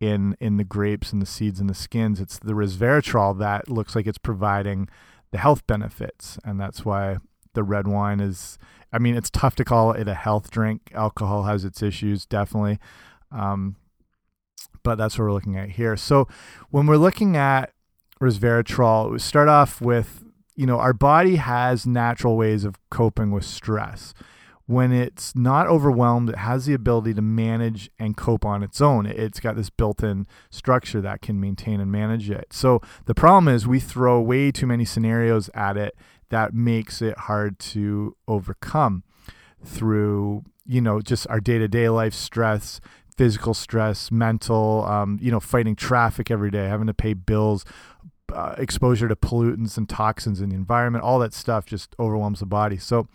in 0.00 0.34
in 0.40 0.56
the 0.56 0.64
grapes 0.64 1.12
and 1.12 1.20
the 1.20 1.26
seeds 1.26 1.60
and 1.60 1.68
the 1.68 1.74
skins, 1.74 2.20
it's 2.20 2.38
the 2.38 2.54
resveratrol 2.54 3.38
that 3.38 3.68
looks 3.68 3.94
like 3.94 4.06
it's 4.06 4.16
providing 4.16 4.88
the 5.30 5.36
health 5.36 5.66
benefits, 5.66 6.38
and 6.42 6.58
that's 6.58 6.86
why 6.86 7.18
the 7.52 7.62
red 7.62 7.86
wine 7.86 8.18
is. 8.18 8.58
I 8.94 8.98
mean, 8.98 9.14
it's 9.14 9.28
tough 9.28 9.56
to 9.56 9.64
call 9.64 9.92
it 9.92 10.08
a 10.08 10.14
health 10.14 10.50
drink. 10.50 10.90
Alcohol 10.94 11.42
has 11.42 11.66
its 11.66 11.82
issues, 11.82 12.24
definitely, 12.24 12.78
um, 13.30 13.76
but 14.82 14.94
that's 14.94 15.18
what 15.18 15.24
we're 15.24 15.32
looking 15.32 15.58
at 15.58 15.70
here. 15.70 15.98
So 15.98 16.28
when 16.70 16.86
we're 16.86 16.96
looking 16.96 17.36
at 17.36 17.74
resveratrol, 18.22 19.12
we 19.12 19.18
start 19.18 19.48
off 19.48 19.82
with 19.82 20.24
you 20.56 20.64
know 20.64 20.78
our 20.78 20.94
body 20.94 21.36
has 21.36 21.86
natural 21.86 22.38
ways 22.38 22.64
of 22.64 22.78
coping 22.88 23.32
with 23.32 23.44
stress 23.44 24.14
when 24.66 24.92
it's 24.92 25.36
not 25.36 25.66
overwhelmed, 25.66 26.30
it 26.30 26.38
has 26.38 26.64
the 26.64 26.72
ability 26.72 27.12
to 27.14 27.22
manage 27.22 27.90
and 27.98 28.16
cope 28.16 28.46
on 28.46 28.62
its 28.62 28.80
own. 28.80 29.04
It's 29.04 29.40
got 29.40 29.56
this 29.56 29.68
built 29.68 30.02
in 30.02 30.26
structure 30.50 31.02
that 31.02 31.20
can 31.20 31.38
maintain 31.38 31.80
and 31.80 31.92
manage 31.92 32.30
it. 32.30 32.46
So 32.52 32.80
the 33.04 33.14
problem 33.14 33.54
is 33.54 33.66
we 33.66 33.80
throw 33.80 34.20
way 34.20 34.50
too 34.50 34.66
many 34.66 34.86
scenarios 34.86 35.50
at 35.52 35.76
it 35.76 35.94
that 36.30 36.54
makes 36.54 37.02
it 37.02 37.16
hard 37.18 37.58
to 37.58 38.16
overcome 38.26 39.04
through, 39.62 40.44
you 40.66 40.80
know, 40.80 41.00
just 41.00 41.26
our 41.28 41.40
day 41.40 41.58
to 41.58 41.68
day 41.68 41.90
life 41.90 42.14
stress, 42.14 42.80
physical 43.16 43.52
stress, 43.52 44.10
mental, 44.10 44.84
um, 44.86 45.18
you 45.20 45.30
know, 45.30 45.40
fighting 45.40 45.76
traffic 45.76 46.30
every 46.30 46.50
day, 46.50 46.66
having 46.66 46.86
to 46.86 46.94
pay 46.94 47.12
bills. 47.12 47.64
Uh, 48.32 48.54
exposure 48.56 49.06
to 49.06 49.14
pollutants 49.14 49.76
and 49.76 49.88
toxins 49.88 50.40
in 50.40 50.48
the 50.48 50.56
environment, 50.56 51.04
all 51.04 51.18
that 51.18 51.34
stuff 51.34 51.66
just 51.66 51.94
overwhelms 52.00 52.40
the 52.40 52.46
body. 52.46 52.78
So, 52.78 53.06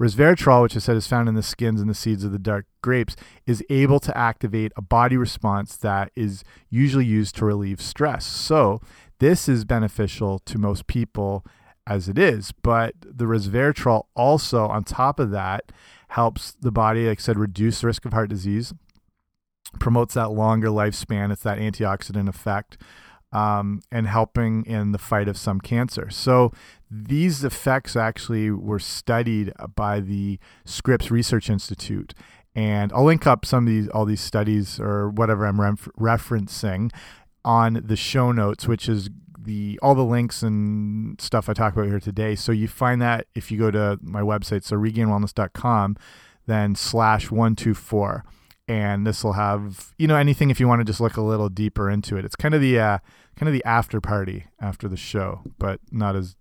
Resveratrol, 0.00 0.62
which 0.62 0.76
I 0.76 0.78
said 0.78 0.96
is 0.96 1.06
found 1.06 1.28
in 1.28 1.34
the 1.34 1.42
skins 1.42 1.80
and 1.80 1.90
the 1.90 1.94
seeds 1.94 2.24
of 2.24 2.32
the 2.32 2.38
dark 2.38 2.64
grapes, 2.80 3.16
is 3.46 3.62
able 3.68 4.00
to 4.00 4.16
activate 4.16 4.72
a 4.76 4.82
body 4.82 5.16
response 5.16 5.76
that 5.76 6.10
is 6.16 6.42
usually 6.70 7.04
used 7.04 7.36
to 7.36 7.44
relieve 7.44 7.82
stress. 7.82 8.24
So, 8.24 8.80
this 9.18 9.46
is 9.46 9.66
beneficial 9.66 10.38
to 10.40 10.58
most 10.58 10.86
people 10.86 11.44
as 11.86 12.08
it 12.08 12.16
is, 12.16 12.52
but 12.62 12.94
the 13.02 13.26
resveratrol 13.26 14.04
also, 14.14 14.66
on 14.66 14.84
top 14.84 15.20
of 15.20 15.30
that, 15.32 15.70
helps 16.08 16.52
the 16.52 16.72
body, 16.72 17.06
like 17.06 17.20
I 17.20 17.22
said, 17.22 17.38
reduce 17.38 17.82
the 17.82 17.88
risk 17.88 18.06
of 18.06 18.14
heart 18.14 18.30
disease, 18.30 18.72
promotes 19.78 20.14
that 20.14 20.30
longer 20.30 20.68
lifespan. 20.68 21.30
It's 21.30 21.42
that 21.42 21.58
antioxidant 21.58 22.28
effect 22.28 22.78
um, 23.32 23.80
and 23.92 24.06
helping 24.06 24.64
in 24.66 24.92
the 24.92 24.98
fight 24.98 25.28
of 25.28 25.36
some 25.36 25.60
cancer. 25.60 26.10
So 26.10 26.52
these 26.90 27.44
effects 27.44 27.94
actually 27.94 28.50
were 28.50 28.78
studied 28.78 29.52
by 29.76 30.00
the 30.00 30.38
Scripps 30.64 31.10
Research 31.10 31.48
Institute. 31.48 32.14
And 32.54 32.92
I'll 32.92 33.04
link 33.04 33.26
up 33.26 33.46
some 33.46 33.66
of 33.66 33.72
these, 33.72 33.88
all 33.88 34.04
these 34.04 34.20
studies 34.20 34.80
or 34.80 35.08
whatever 35.08 35.46
I'm 35.46 35.56
referencing 35.56 36.90
on 37.44 37.82
the 37.84 37.96
show 37.96 38.32
notes, 38.32 38.66
which 38.66 38.88
is 38.88 39.08
the 39.38 39.78
all 39.82 39.94
the 39.94 40.04
links 40.04 40.42
and 40.42 41.18
stuff 41.20 41.48
I 41.48 41.54
talk 41.54 41.74
about 41.74 41.86
here 41.86 42.00
today. 42.00 42.34
So 42.34 42.52
you 42.52 42.68
find 42.68 43.00
that 43.00 43.26
if 43.34 43.50
you 43.50 43.58
go 43.58 43.70
to 43.70 43.98
my 44.02 44.20
website, 44.20 44.64
so 44.64 44.76
regainedwellness.com, 44.76 45.96
then 46.46 46.74
slash 46.74 47.30
one 47.30 47.54
two 47.54 47.74
four 47.74 48.24
and 48.68 49.04
this 49.04 49.24
will 49.24 49.32
have 49.32 49.94
you 49.98 50.06
know 50.06 50.14
anything 50.14 50.48
if 50.48 50.60
you 50.60 50.68
want 50.68 50.80
to 50.80 50.84
just 50.84 51.00
look 51.00 51.16
a 51.16 51.22
little 51.22 51.48
deeper 51.48 51.90
into 51.90 52.16
it. 52.16 52.24
It's 52.24 52.36
kind 52.36 52.54
of 52.54 52.60
the 52.60 52.78
uh, 52.78 52.98
kind 53.36 53.48
of 53.48 53.52
the 53.52 53.64
after 53.64 54.00
party 54.00 54.46
after 54.60 54.88
the 54.88 54.96
show, 54.96 55.40
but 55.58 55.80
not 55.90 56.14
as 56.14 56.36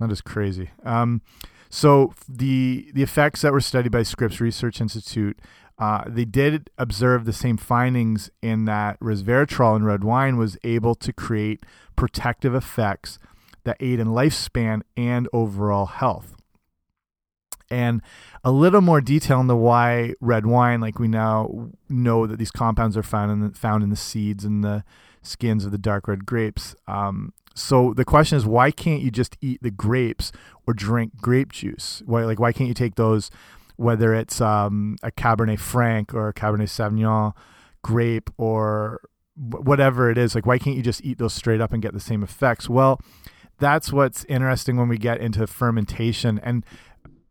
That 0.00 0.10
is 0.10 0.20
crazy. 0.20 0.70
Um, 0.84 1.22
so 1.70 2.14
the 2.28 2.90
the 2.94 3.02
effects 3.02 3.42
that 3.42 3.52
were 3.52 3.60
studied 3.60 3.92
by 3.92 4.02
Scripps 4.02 4.40
Research 4.40 4.80
Institute, 4.80 5.38
uh, 5.78 6.04
they 6.06 6.24
did 6.24 6.70
observe 6.78 7.24
the 7.24 7.32
same 7.32 7.56
findings 7.56 8.30
in 8.42 8.64
that 8.66 8.98
resveratrol 9.00 9.76
in 9.76 9.84
red 9.84 10.04
wine 10.04 10.36
was 10.36 10.56
able 10.62 10.94
to 10.94 11.12
create 11.12 11.64
protective 11.96 12.54
effects 12.54 13.18
that 13.64 13.76
aid 13.80 13.98
in 13.98 14.08
lifespan 14.08 14.82
and 14.96 15.28
overall 15.32 15.86
health. 15.86 16.36
And 17.70 18.02
a 18.44 18.52
little 18.52 18.82
more 18.82 19.00
detail 19.00 19.40
into 19.40 19.56
why 19.56 20.14
red 20.20 20.46
wine, 20.46 20.80
like 20.80 20.98
we 20.98 21.08
now 21.08 21.70
know 21.88 22.26
that 22.26 22.38
these 22.38 22.52
compounds 22.52 22.96
are 22.96 23.02
found 23.02 23.32
in 23.32 23.40
the, 23.40 23.50
found 23.50 23.82
in 23.82 23.90
the 23.90 23.96
seeds 23.96 24.44
and 24.44 24.62
the 24.62 24.84
skins 25.24 25.64
of 25.64 25.72
the 25.72 25.78
dark 25.78 26.06
red 26.08 26.26
grapes. 26.26 26.74
Um, 26.86 27.32
so 27.54 27.94
the 27.94 28.04
question 28.04 28.36
is, 28.36 28.46
why 28.46 28.70
can't 28.70 29.02
you 29.02 29.10
just 29.10 29.36
eat 29.40 29.62
the 29.62 29.70
grapes 29.70 30.32
or 30.66 30.74
drink 30.74 31.16
grape 31.20 31.52
juice? 31.52 32.02
Why, 32.04 32.24
like, 32.24 32.40
why 32.40 32.52
can't 32.52 32.68
you 32.68 32.74
take 32.74 32.96
those, 32.96 33.30
whether 33.76 34.14
it's 34.14 34.40
um, 34.40 34.96
a 35.02 35.10
Cabernet 35.10 35.60
Franc 35.60 36.14
or 36.14 36.28
a 36.28 36.34
Cabernet 36.34 36.68
Sauvignon 36.68 37.32
grape 37.82 38.30
or 38.36 39.00
whatever 39.36 40.10
it 40.10 40.18
is? 40.18 40.34
Like, 40.34 40.46
why 40.46 40.58
can't 40.58 40.76
you 40.76 40.82
just 40.82 41.04
eat 41.04 41.18
those 41.18 41.32
straight 41.32 41.60
up 41.60 41.72
and 41.72 41.82
get 41.82 41.92
the 41.92 42.00
same 42.00 42.22
effects? 42.22 42.68
Well, 42.68 43.00
that's 43.60 43.92
what's 43.92 44.24
interesting 44.24 44.76
when 44.76 44.88
we 44.88 44.98
get 44.98 45.20
into 45.20 45.46
fermentation, 45.46 46.40
and 46.42 46.66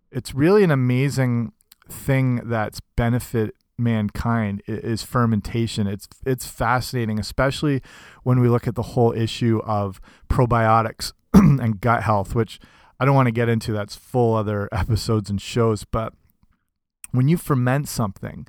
it's 0.10 0.34
really 0.34 0.64
an 0.64 0.72
amazing 0.72 1.52
thing 1.90 2.38
that's 2.46 2.80
benefit 2.96 3.56
mankind 3.78 4.62
is 4.68 5.04
fermentation. 5.04 5.88
It's 5.88 6.08
it's 6.26 6.48
fascinating, 6.48 7.20
especially 7.20 7.82
when 8.24 8.40
we 8.40 8.48
look 8.48 8.68
at 8.68 8.76
the 8.76 8.82
whole 8.82 9.12
issue 9.14 9.62
of 9.66 10.00
probiotics 10.30 11.14
and 11.34 11.82
gut 11.82 12.04
health, 12.04 12.36
which 12.36 12.60
I 13.00 13.06
don't 13.06 13.16
want 13.16 13.28
to 13.28 13.32
get 13.32 13.50
into. 13.50 13.72
That's 13.74 13.96
full 13.96 14.36
other 14.36 14.70
episodes 14.72 15.30
and 15.30 15.42
shows. 15.42 15.84
But 15.84 16.14
when 17.12 17.28
you 17.28 17.38
ferment 17.38 17.88
something, 17.88 18.48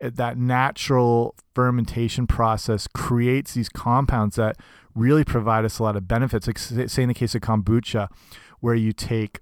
that 0.00 0.38
natural 0.38 1.34
fermentation 1.54 2.26
process 2.26 2.86
creates 2.86 3.54
these 3.54 3.68
compounds 3.68 4.36
that 4.36 4.56
really 4.94 5.24
provide 5.24 5.64
us 5.64 5.78
a 5.78 5.82
lot 5.82 5.96
of 5.96 6.06
benefits. 6.06 6.46
Like 6.46 6.58
say 6.58 7.02
in 7.02 7.08
the 7.08 7.14
case 7.14 7.34
of 7.34 7.40
kombucha, 7.42 8.08
where 8.60 8.74
you 8.74 8.92
take 8.92 9.40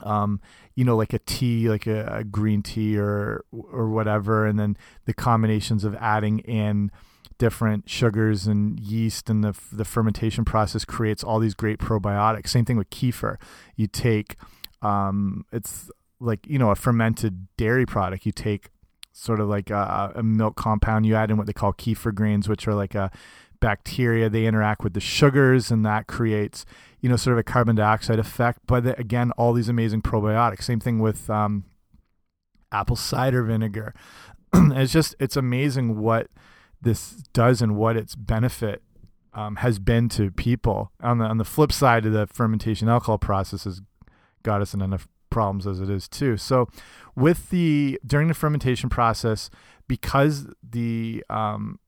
um, 0.00 0.40
you 0.74 0.84
know, 0.84 0.96
like 0.96 1.12
a 1.12 1.18
tea, 1.18 1.68
like 1.68 1.86
a, 1.86 2.18
a, 2.18 2.24
green 2.24 2.62
tea 2.62 2.98
or 2.98 3.44
or 3.50 3.88
whatever, 3.88 4.46
and 4.46 4.58
then 4.58 4.76
the 5.06 5.14
combinations 5.14 5.84
of 5.84 5.94
adding 5.96 6.38
in 6.40 6.90
different 7.38 7.88
sugars 7.88 8.46
and 8.46 8.78
yeast 8.80 9.30
and 9.30 9.44
the 9.44 9.58
the 9.72 9.84
fermentation 9.84 10.44
process 10.44 10.84
creates 10.84 11.24
all 11.24 11.38
these 11.38 11.54
great 11.54 11.78
probiotics. 11.78 12.48
Same 12.48 12.64
thing 12.64 12.76
with 12.76 12.90
kefir. 12.90 13.36
You 13.76 13.86
take 13.86 14.36
um, 14.82 15.44
it's 15.52 15.90
like 16.20 16.46
you 16.46 16.58
know 16.58 16.70
a 16.70 16.76
fermented 16.76 17.48
dairy 17.56 17.86
product. 17.86 18.26
You 18.26 18.32
take 18.32 18.70
sort 19.12 19.40
of 19.40 19.48
like 19.48 19.70
a, 19.70 20.12
a 20.16 20.22
milk 20.22 20.56
compound. 20.56 21.06
You 21.06 21.16
add 21.16 21.30
in 21.30 21.36
what 21.36 21.46
they 21.46 21.52
call 21.52 21.72
kefir 21.72 22.14
grains, 22.14 22.48
which 22.48 22.68
are 22.68 22.74
like 22.74 22.94
a 22.94 23.10
bacteria. 23.60 24.28
They 24.28 24.46
interact 24.46 24.84
with 24.84 24.94
the 24.94 25.00
sugars, 25.00 25.70
and 25.70 25.84
that 25.84 26.06
creates 26.06 26.64
you 27.00 27.08
know, 27.08 27.16
sort 27.16 27.32
of 27.32 27.38
a 27.38 27.44
carbon 27.44 27.76
dioxide 27.76 28.18
effect. 28.18 28.60
But 28.66 28.98
again, 28.98 29.30
all 29.32 29.52
these 29.52 29.68
amazing 29.68 30.02
probiotics. 30.02 30.64
Same 30.64 30.80
thing 30.80 30.98
with 30.98 31.30
um, 31.30 31.64
apple 32.72 32.96
cider 32.96 33.42
vinegar. 33.42 33.94
it's 34.54 34.92
just 34.92 35.14
it's 35.20 35.36
amazing 35.36 35.98
what 36.00 36.28
this 36.80 37.10
does 37.32 37.62
and 37.62 37.76
what 37.76 37.96
its 37.96 38.14
benefit 38.14 38.82
um, 39.34 39.56
has 39.56 39.78
been 39.78 40.08
to 40.10 40.30
people. 40.30 40.90
On 41.02 41.18
the 41.18 41.24
on 41.24 41.38
the 41.38 41.44
flip 41.44 41.72
side 41.72 42.06
of 42.06 42.12
the 42.12 42.26
fermentation 42.26 42.88
alcohol 42.88 43.18
process 43.18 43.64
has 43.64 43.80
got 44.42 44.60
us 44.60 44.74
in 44.74 44.80
enough 44.80 45.06
problems 45.30 45.66
as 45.66 45.80
it 45.80 45.90
is 45.90 46.08
too. 46.08 46.36
So 46.36 46.68
with 47.14 47.50
the 47.50 48.00
during 48.04 48.28
the 48.28 48.34
fermentation 48.34 48.88
process, 48.88 49.50
because 49.86 50.48
the 50.68 51.24
um, 51.30 51.78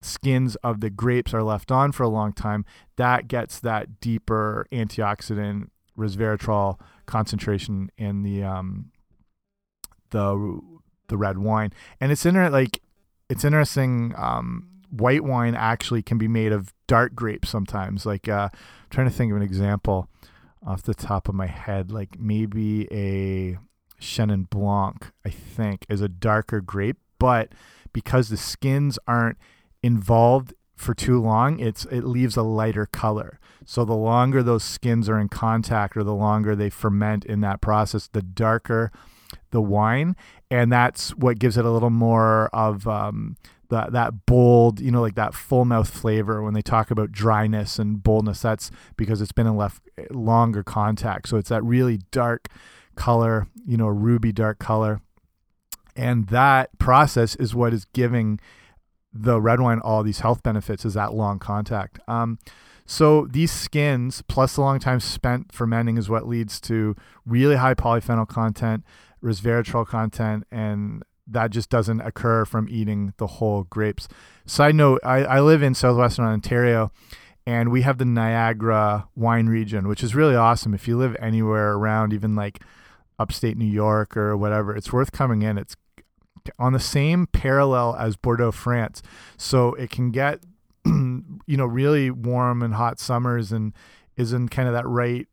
skins 0.00 0.56
of 0.56 0.80
the 0.80 0.90
grapes 0.90 1.34
are 1.34 1.42
left 1.42 1.70
on 1.70 1.92
for 1.92 2.02
a 2.02 2.08
long 2.08 2.32
time, 2.32 2.64
that 2.96 3.28
gets 3.28 3.58
that 3.60 4.00
deeper 4.00 4.66
antioxidant 4.72 5.68
resveratrol 5.96 6.78
concentration 7.06 7.90
in 7.98 8.22
the 8.22 8.42
um, 8.42 8.90
the 10.10 10.60
the 11.08 11.16
red 11.16 11.38
wine. 11.38 11.72
And 12.00 12.12
it's 12.12 12.24
inter 12.24 12.48
like 12.50 12.80
it's 13.28 13.44
interesting. 13.44 14.14
Um, 14.16 14.68
white 14.90 15.22
wine 15.22 15.54
actually 15.54 16.02
can 16.02 16.16
be 16.16 16.28
made 16.28 16.52
of 16.52 16.72
dark 16.86 17.14
grapes 17.14 17.50
sometimes. 17.50 18.06
Like 18.06 18.28
uh, 18.28 18.48
I'm 18.52 18.88
trying 18.90 19.08
to 19.08 19.14
think 19.14 19.30
of 19.30 19.36
an 19.36 19.42
example 19.42 20.08
off 20.66 20.82
the 20.82 20.94
top 20.94 21.28
of 21.28 21.34
my 21.34 21.46
head. 21.46 21.90
Like 21.90 22.18
maybe 22.18 22.88
a 22.92 23.58
Chenin 24.00 24.48
Blanc, 24.48 25.10
I 25.24 25.30
think, 25.30 25.84
is 25.88 26.00
a 26.00 26.08
darker 26.08 26.60
grape, 26.60 26.98
but 27.18 27.52
because 27.92 28.28
the 28.28 28.36
skins 28.36 28.98
aren't 29.06 29.38
involved 29.82 30.54
for 30.76 30.94
too 30.94 31.20
long, 31.20 31.58
it's 31.58 31.84
it 31.86 32.04
leaves 32.04 32.36
a 32.36 32.42
lighter 32.42 32.86
color. 32.86 33.40
So 33.64 33.84
the 33.84 33.96
longer 33.96 34.42
those 34.42 34.62
skins 34.62 35.08
are 35.08 35.18
in 35.18 35.28
contact 35.28 35.96
or 35.96 36.04
the 36.04 36.14
longer 36.14 36.54
they 36.54 36.70
ferment 36.70 37.24
in 37.24 37.40
that 37.40 37.60
process, 37.60 38.08
the 38.08 38.22
darker 38.22 38.92
the 39.50 39.60
wine, 39.60 40.16
and 40.50 40.72
that's 40.72 41.10
what 41.14 41.38
gives 41.38 41.56
it 41.56 41.64
a 41.64 41.70
little 41.70 41.90
more 41.90 42.48
of 42.54 42.86
um, 42.86 43.36
that 43.70 43.92
that 43.92 44.26
bold, 44.26 44.80
you 44.80 44.90
know, 44.90 45.00
like 45.00 45.16
that 45.16 45.34
full 45.34 45.64
mouth 45.64 45.88
flavor. 45.88 46.42
When 46.42 46.54
they 46.54 46.62
talk 46.62 46.90
about 46.90 47.12
dryness 47.12 47.78
and 47.78 48.02
boldness, 48.02 48.40
that's 48.40 48.70
because 48.96 49.20
it's 49.20 49.32
been 49.32 49.46
in 49.46 49.56
left 49.56 49.82
longer 50.10 50.62
contact. 50.62 51.28
So 51.28 51.36
it's 51.36 51.50
that 51.50 51.62
really 51.62 52.00
dark 52.10 52.48
color, 52.94 53.46
you 53.66 53.76
know, 53.76 53.88
ruby 53.88 54.32
dark 54.32 54.58
color, 54.58 55.00
and 55.96 56.28
that 56.28 56.78
process 56.78 57.36
is 57.36 57.54
what 57.54 57.72
is 57.72 57.84
giving 57.86 58.40
the 59.12 59.40
red 59.40 59.60
wine 59.60 59.80
all 59.80 60.02
these 60.02 60.20
health 60.20 60.42
benefits 60.42 60.84
is 60.84 60.94
that 60.94 61.14
long 61.14 61.38
contact. 61.38 61.98
Um, 62.08 62.38
so 62.86 63.26
these 63.26 63.52
skins 63.52 64.22
plus 64.28 64.54
the 64.54 64.62
long 64.62 64.78
time 64.78 65.00
spent 65.00 65.52
fermenting 65.52 65.98
is 65.98 66.08
what 66.08 66.26
leads 66.26 66.60
to 66.62 66.96
really 67.26 67.56
high 67.56 67.74
polyphenol 67.74 68.26
content, 68.26 68.82
resveratrol 69.22 69.86
content, 69.86 70.44
and 70.50 71.02
that 71.26 71.50
just 71.50 71.68
doesn't 71.68 72.00
occur 72.00 72.46
from 72.46 72.66
eating 72.70 73.12
the 73.18 73.26
whole 73.26 73.64
grapes. 73.64 74.08
Side 74.46 74.74
note: 74.74 75.00
I, 75.04 75.24
I 75.24 75.40
live 75.40 75.62
in 75.62 75.74
southwestern 75.74 76.24
Ontario, 76.24 76.90
and 77.46 77.70
we 77.70 77.82
have 77.82 77.98
the 77.98 78.06
Niagara 78.06 79.08
wine 79.14 79.48
region, 79.48 79.86
which 79.86 80.02
is 80.02 80.14
really 80.14 80.34
awesome. 80.34 80.72
If 80.72 80.88
you 80.88 80.96
live 80.96 81.14
anywhere 81.20 81.74
around, 81.74 82.14
even 82.14 82.34
like 82.34 82.62
upstate 83.18 83.58
New 83.58 83.66
York 83.66 84.16
or 84.16 84.34
whatever, 84.34 84.74
it's 84.74 84.92
worth 84.92 85.12
coming 85.12 85.42
in. 85.42 85.58
It's 85.58 85.76
on 86.58 86.72
the 86.72 86.80
same 86.80 87.26
parallel 87.26 87.96
as 87.98 88.16
Bordeaux, 88.16 88.52
France. 88.52 89.02
So 89.36 89.74
it 89.74 89.90
can 89.90 90.10
get, 90.10 90.40
you 90.84 91.38
know, 91.46 91.66
really 91.66 92.10
warm 92.10 92.62
and 92.62 92.74
hot 92.74 92.98
summers 92.98 93.52
and 93.52 93.72
is 94.16 94.32
in 94.32 94.48
kind 94.48 94.68
of 94.68 94.74
that 94.74 94.86
right 94.86 95.26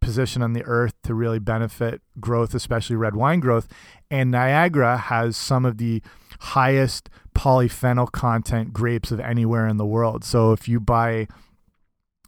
position 0.00 0.42
on 0.42 0.52
the 0.52 0.64
earth 0.64 0.94
to 1.04 1.14
really 1.14 1.38
benefit 1.38 2.02
growth, 2.20 2.54
especially 2.54 2.96
red 2.96 3.14
wine 3.14 3.40
growth. 3.40 3.68
And 4.10 4.30
Niagara 4.30 4.96
has 4.98 5.36
some 5.36 5.64
of 5.64 5.78
the 5.78 6.02
highest 6.40 7.08
polyphenol 7.34 8.10
content 8.10 8.72
grapes 8.72 9.10
of 9.10 9.20
anywhere 9.20 9.66
in 9.66 9.76
the 9.76 9.86
world. 9.86 10.24
So 10.24 10.52
if 10.52 10.68
you 10.68 10.80
buy 10.80 11.28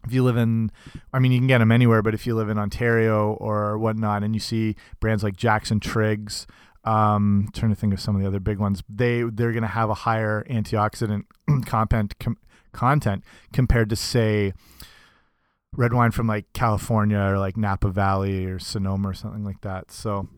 if 0.07 0.13
you 0.13 0.23
live 0.23 0.37
in, 0.37 0.71
I 1.13 1.19
mean, 1.19 1.33
you 1.33 1.39
can 1.39 1.47
get 1.47 1.59
them 1.59 1.73
anywhere, 1.73 2.03
but 2.03 2.15
if 2.15 2.27
you 2.27 2.35
live 2.35 2.49
in 2.49 2.59
Ontario 2.59 3.33
or 3.41 3.79
whatnot, 3.79 4.23
and 4.23 4.35
you 4.35 4.41
see 4.41 4.77
brands 5.01 5.23
like 5.23 5.37
Jackson 5.37 5.81
Triggs, 5.81 6.47
um, 6.85 7.49
trying 7.53 7.71
to 7.71 7.77
think 7.77 7.95
of 7.95 8.01
some 8.01 8.15
of 8.15 8.23
the 8.23 8.29
other 8.29 8.41
big 8.41 8.59
ones. 8.59 8.83
They 8.89 9.23
they're 9.23 9.53
going 9.53 9.63
to 9.63 9.69
have 9.69 9.91
a 9.91 9.95
higher 9.95 10.45
antioxidant 10.49 11.25
content 11.67 12.19
com 12.19 12.37
content 12.73 13.25
compared 13.53 13.89
to 13.89 13.97
say 13.97 14.53
red 15.77 15.93
wine 15.93 16.11
from 16.11 16.27
like 16.27 16.53
California 16.53 17.19
or 17.19 17.39
like 17.39 17.57
Napa 17.57 17.89
Valley 17.89 18.47
or 18.47 18.59
Sonoma 18.59 19.09
or 19.09 19.15
something 19.15 19.45
like 19.45 19.61
that. 19.63 19.91
So, 19.91 20.29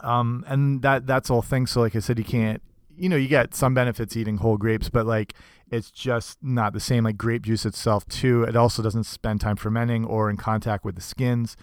um, 0.00 0.44
and 0.48 0.82
that 0.82 1.06
that's 1.06 1.30
all 1.30 1.42
thing. 1.42 1.66
So, 1.66 1.80
like 1.80 1.96
I 1.96 2.00
said, 2.00 2.18
you 2.18 2.24
can't, 2.24 2.62
you 2.96 3.08
know, 3.08 3.16
you 3.16 3.28
get 3.28 3.54
some 3.54 3.74
benefits 3.74 4.16
eating 4.16 4.38
whole 4.38 4.56
grapes, 4.56 4.88
but 4.88 5.06
like 5.06 5.34
it's 5.70 5.90
just 5.90 6.38
not 6.42 6.72
the 6.72 6.80
same. 6.80 7.04
Like 7.04 7.16
grape 7.16 7.42
juice 7.42 7.64
itself, 7.64 8.06
too. 8.08 8.42
It 8.42 8.56
also 8.56 8.82
doesn't 8.82 9.04
spend 9.04 9.40
time 9.40 9.56
fermenting 9.56 10.04
or 10.04 10.28
in 10.28 10.36
contact 10.36 10.84
with 10.84 10.96
the 10.96 11.00
skins. 11.00 11.56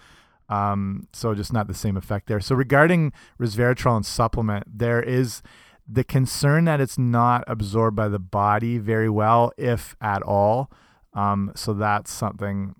Um, 0.48 1.08
so 1.12 1.34
just 1.34 1.52
not 1.52 1.68
the 1.68 1.74
same 1.74 1.96
effect 1.96 2.26
there. 2.26 2.40
So 2.40 2.54
regarding 2.54 3.12
resveratrol 3.38 3.96
and 3.96 4.06
supplement, 4.06 4.64
there 4.78 5.02
is 5.02 5.42
the 5.86 6.04
concern 6.04 6.64
that 6.66 6.80
it's 6.80 6.98
not 6.98 7.44
absorbed 7.46 7.96
by 7.96 8.08
the 8.08 8.18
body 8.18 8.78
very 8.78 9.08
well, 9.08 9.52
if 9.56 9.96
at 10.00 10.22
all. 10.22 10.70
Um, 11.14 11.52
so 11.54 11.72
that's 11.72 12.12
something 12.12 12.74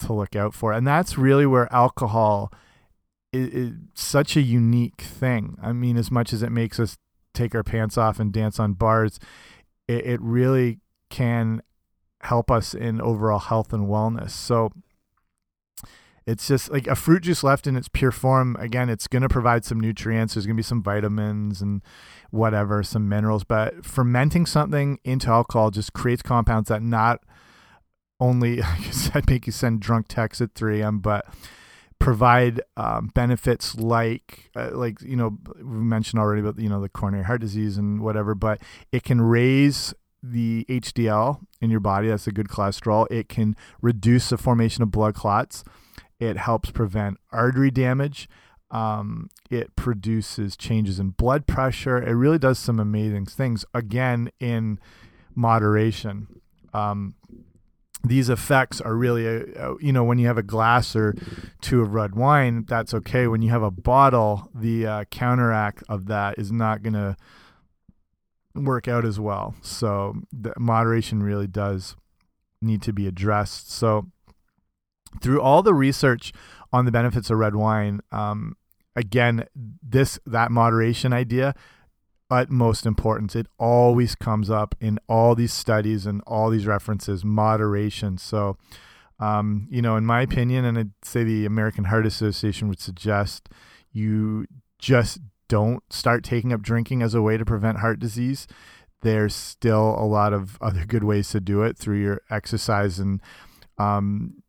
to 0.00 0.12
look 0.12 0.36
out 0.36 0.54
for, 0.54 0.72
and 0.72 0.86
that's 0.86 1.16
really 1.16 1.46
where 1.46 1.72
alcohol 1.72 2.52
is, 3.32 3.48
is 3.48 3.72
such 3.94 4.36
a 4.36 4.42
unique 4.42 5.00
thing. 5.00 5.56
I 5.62 5.72
mean, 5.72 5.96
as 5.96 6.10
much 6.10 6.32
as 6.32 6.42
it 6.42 6.52
makes 6.52 6.78
us 6.78 6.98
take 7.32 7.54
our 7.54 7.64
pants 7.64 7.98
off 7.98 8.20
and 8.20 8.32
dance 8.32 8.60
on 8.60 8.74
bars, 8.74 9.18
it, 9.88 10.06
it 10.06 10.20
really 10.20 10.80
can 11.10 11.62
help 12.20 12.50
us 12.50 12.74
in 12.74 13.00
overall 13.00 13.38
health 13.38 13.72
and 13.72 13.86
wellness. 13.86 14.30
So 14.30 14.70
it's 16.26 16.48
just 16.48 16.70
like 16.70 16.86
a 16.86 16.94
fruit 16.94 17.24
juice 17.24 17.44
left 17.44 17.66
in 17.66 17.76
its 17.76 17.88
pure 17.88 18.10
form. 18.10 18.56
Again, 18.58 18.88
it's 18.88 19.06
going 19.06 19.22
to 19.22 19.28
provide 19.28 19.64
some 19.64 19.78
nutrients. 19.78 20.34
There's 20.34 20.46
going 20.46 20.56
to 20.56 20.60
be 20.60 20.64
some 20.64 20.82
vitamins 20.82 21.60
and 21.60 21.82
whatever, 22.30 22.82
some 22.82 23.08
minerals. 23.08 23.44
But 23.44 23.84
fermenting 23.84 24.46
something 24.46 24.98
into 25.04 25.28
alcohol 25.28 25.70
just 25.70 25.92
creates 25.92 26.22
compounds 26.22 26.68
that 26.70 26.82
not 26.82 27.20
only, 28.20 28.56
like 28.56 28.80
I 28.88 28.90
said, 28.90 29.28
make 29.28 29.46
you 29.46 29.52
send 29.52 29.80
drunk 29.80 30.06
texts 30.08 30.40
at 30.40 30.54
3 30.54 30.80
a.m., 30.80 30.98
but 31.00 31.26
provide 31.98 32.60
um, 32.76 33.10
benefits 33.14 33.76
like 33.76 34.50
uh, 34.56 34.70
like 34.72 35.00
you 35.00 35.16
know 35.16 35.38
we 35.56 35.78
mentioned 35.78 36.20
already 36.20 36.42
about 36.42 36.58
you 36.58 36.68
know 36.68 36.80
the 36.80 36.88
coronary 36.88 37.24
heart 37.24 37.40
disease 37.40 37.78
and 37.78 38.02
whatever 38.02 38.34
but 38.34 38.60
it 38.92 39.02
can 39.04 39.22
raise 39.22 39.94
the 40.22 40.66
HDL 40.68 41.40
in 41.62 41.70
your 41.70 41.80
body 41.80 42.08
that's 42.08 42.26
a 42.26 42.32
good 42.32 42.48
cholesterol 42.48 43.06
it 43.10 43.30
can 43.30 43.56
reduce 43.80 44.28
the 44.28 44.36
formation 44.36 44.82
of 44.82 44.90
blood 44.90 45.14
clots 45.14 45.64
it 46.24 46.36
helps 46.36 46.70
prevent 46.70 47.18
artery 47.32 47.70
damage 47.70 48.28
um, 48.70 49.30
it 49.50 49.76
produces 49.76 50.56
changes 50.56 50.98
in 50.98 51.10
blood 51.10 51.46
pressure 51.46 52.02
it 52.02 52.12
really 52.12 52.38
does 52.38 52.58
some 52.58 52.80
amazing 52.80 53.26
things 53.26 53.64
again 53.74 54.30
in 54.40 54.78
moderation 55.34 56.40
um, 56.72 57.14
these 58.04 58.28
effects 58.28 58.80
are 58.80 58.94
really, 58.94 59.26
uh, 59.26 59.70
uh, 59.70 59.74
you 59.80 59.92
know, 59.92 60.04
when 60.04 60.18
you 60.18 60.26
have 60.26 60.36
a 60.36 60.42
glass 60.42 60.94
or 60.94 61.14
two 61.62 61.80
of 61.80 61.94
red 61.94 62.14
wine, 62.14 62.66
that's 62.68 62.92
okay. 62.92 63.26
When 63.26 63.40
you 63.40 63.50
have 63.50 63.62
a 63.62 63.70
bottle, 63.70 64.50
the 64.54 64.86
uh, 64.86 65.04
counteract 65.06 65.82
of 65.88 66.06
that 66.06 66.38
is 66.38 66.52
not 66.52 66.82
going 66.82 66.92
to 66.92 67.16
work 68.54 68.86
out 68.88 69.04
as 69.04 69.18
well. 69.18 69.54
So 69.62 70.16
the 70.32 70.52
moderation 70.58 71.22
really 71.22 71.46
does 71.46 71.96
need 72.60 72.82
to 72.82 72.92
be 72.92 73.06
addressed. 73.06 73.72
So 73.72 74.06
through 75.20 75.40
all 75.40 75.62
the 75.62 75.74
research 75.74 76.32
on 76.72 76.84
the 76.84 76.92
benefits 76.92 77.30
of 77.30 77.38
red 77.38 77.54
wine, 77.54 78.00
um, 78.12 78.56
again, 78.96 79.46
this 79.82 80.18
that 80.26 80.50
moderation 80.50 81.12
idea 81.12 81.54
utmost 82.30 82.86
importance. 82.86 83.36
It 83.36 83.46
always 83.58 84.14
comes 84.14 84.50
up 84.50 84.74
in 84.80 84.98
all 85.08 85.34
these 85.34 85.52
studies 85.52 86.06
and 86.06 86.22
all 86.26 86.50
these 86.50 86.66
references 86.66 87.24
moderation. 87.24 88.18
So, 88.18 88.56
um, 89.20 89.68
you 89.70 89.82
know, 89.82 89.96
in 89.96 90.04
my 90.04 90.22
opinion, 90.22 90.64
and 90.64 90.78
I'd 90.78 90.90
say 91.02 91.22
the 91.22 91.46
American 91.46 91.84
Heart 91.84 92.06
Association 92.06 92.68
would 92.68 92.80
suggest 92.80 93.48
you 93.92 94.46
just 94.78 95.20
don't 95.48 95.82
start 95.90 96.24
taking 96.24 96.52
up 96.52 96.62
drinking 96.62 97.02
as 97.02 97.14
a 97.14 97.22
way 97.22 97.36
to 97.36 97.44
prevent 97.44 97.78
heart 97.78 98.00
disease. 98.00 98.46
There's 99.02 99.34
still 99.34 99.96
a 99.98 100.06
lot 100.06 100.32
of 100.32 100.58
other 100.60 100.84
good 100.84 101.04
ways 101.04 101.28
to 101.30 101.40
do 101.40 101.62
it 101.62 101.76
through 101.76 102.00
your 102.00 102.22
exercise 102.30 102.98
and 102.98 103.20
um, 103.78 104.42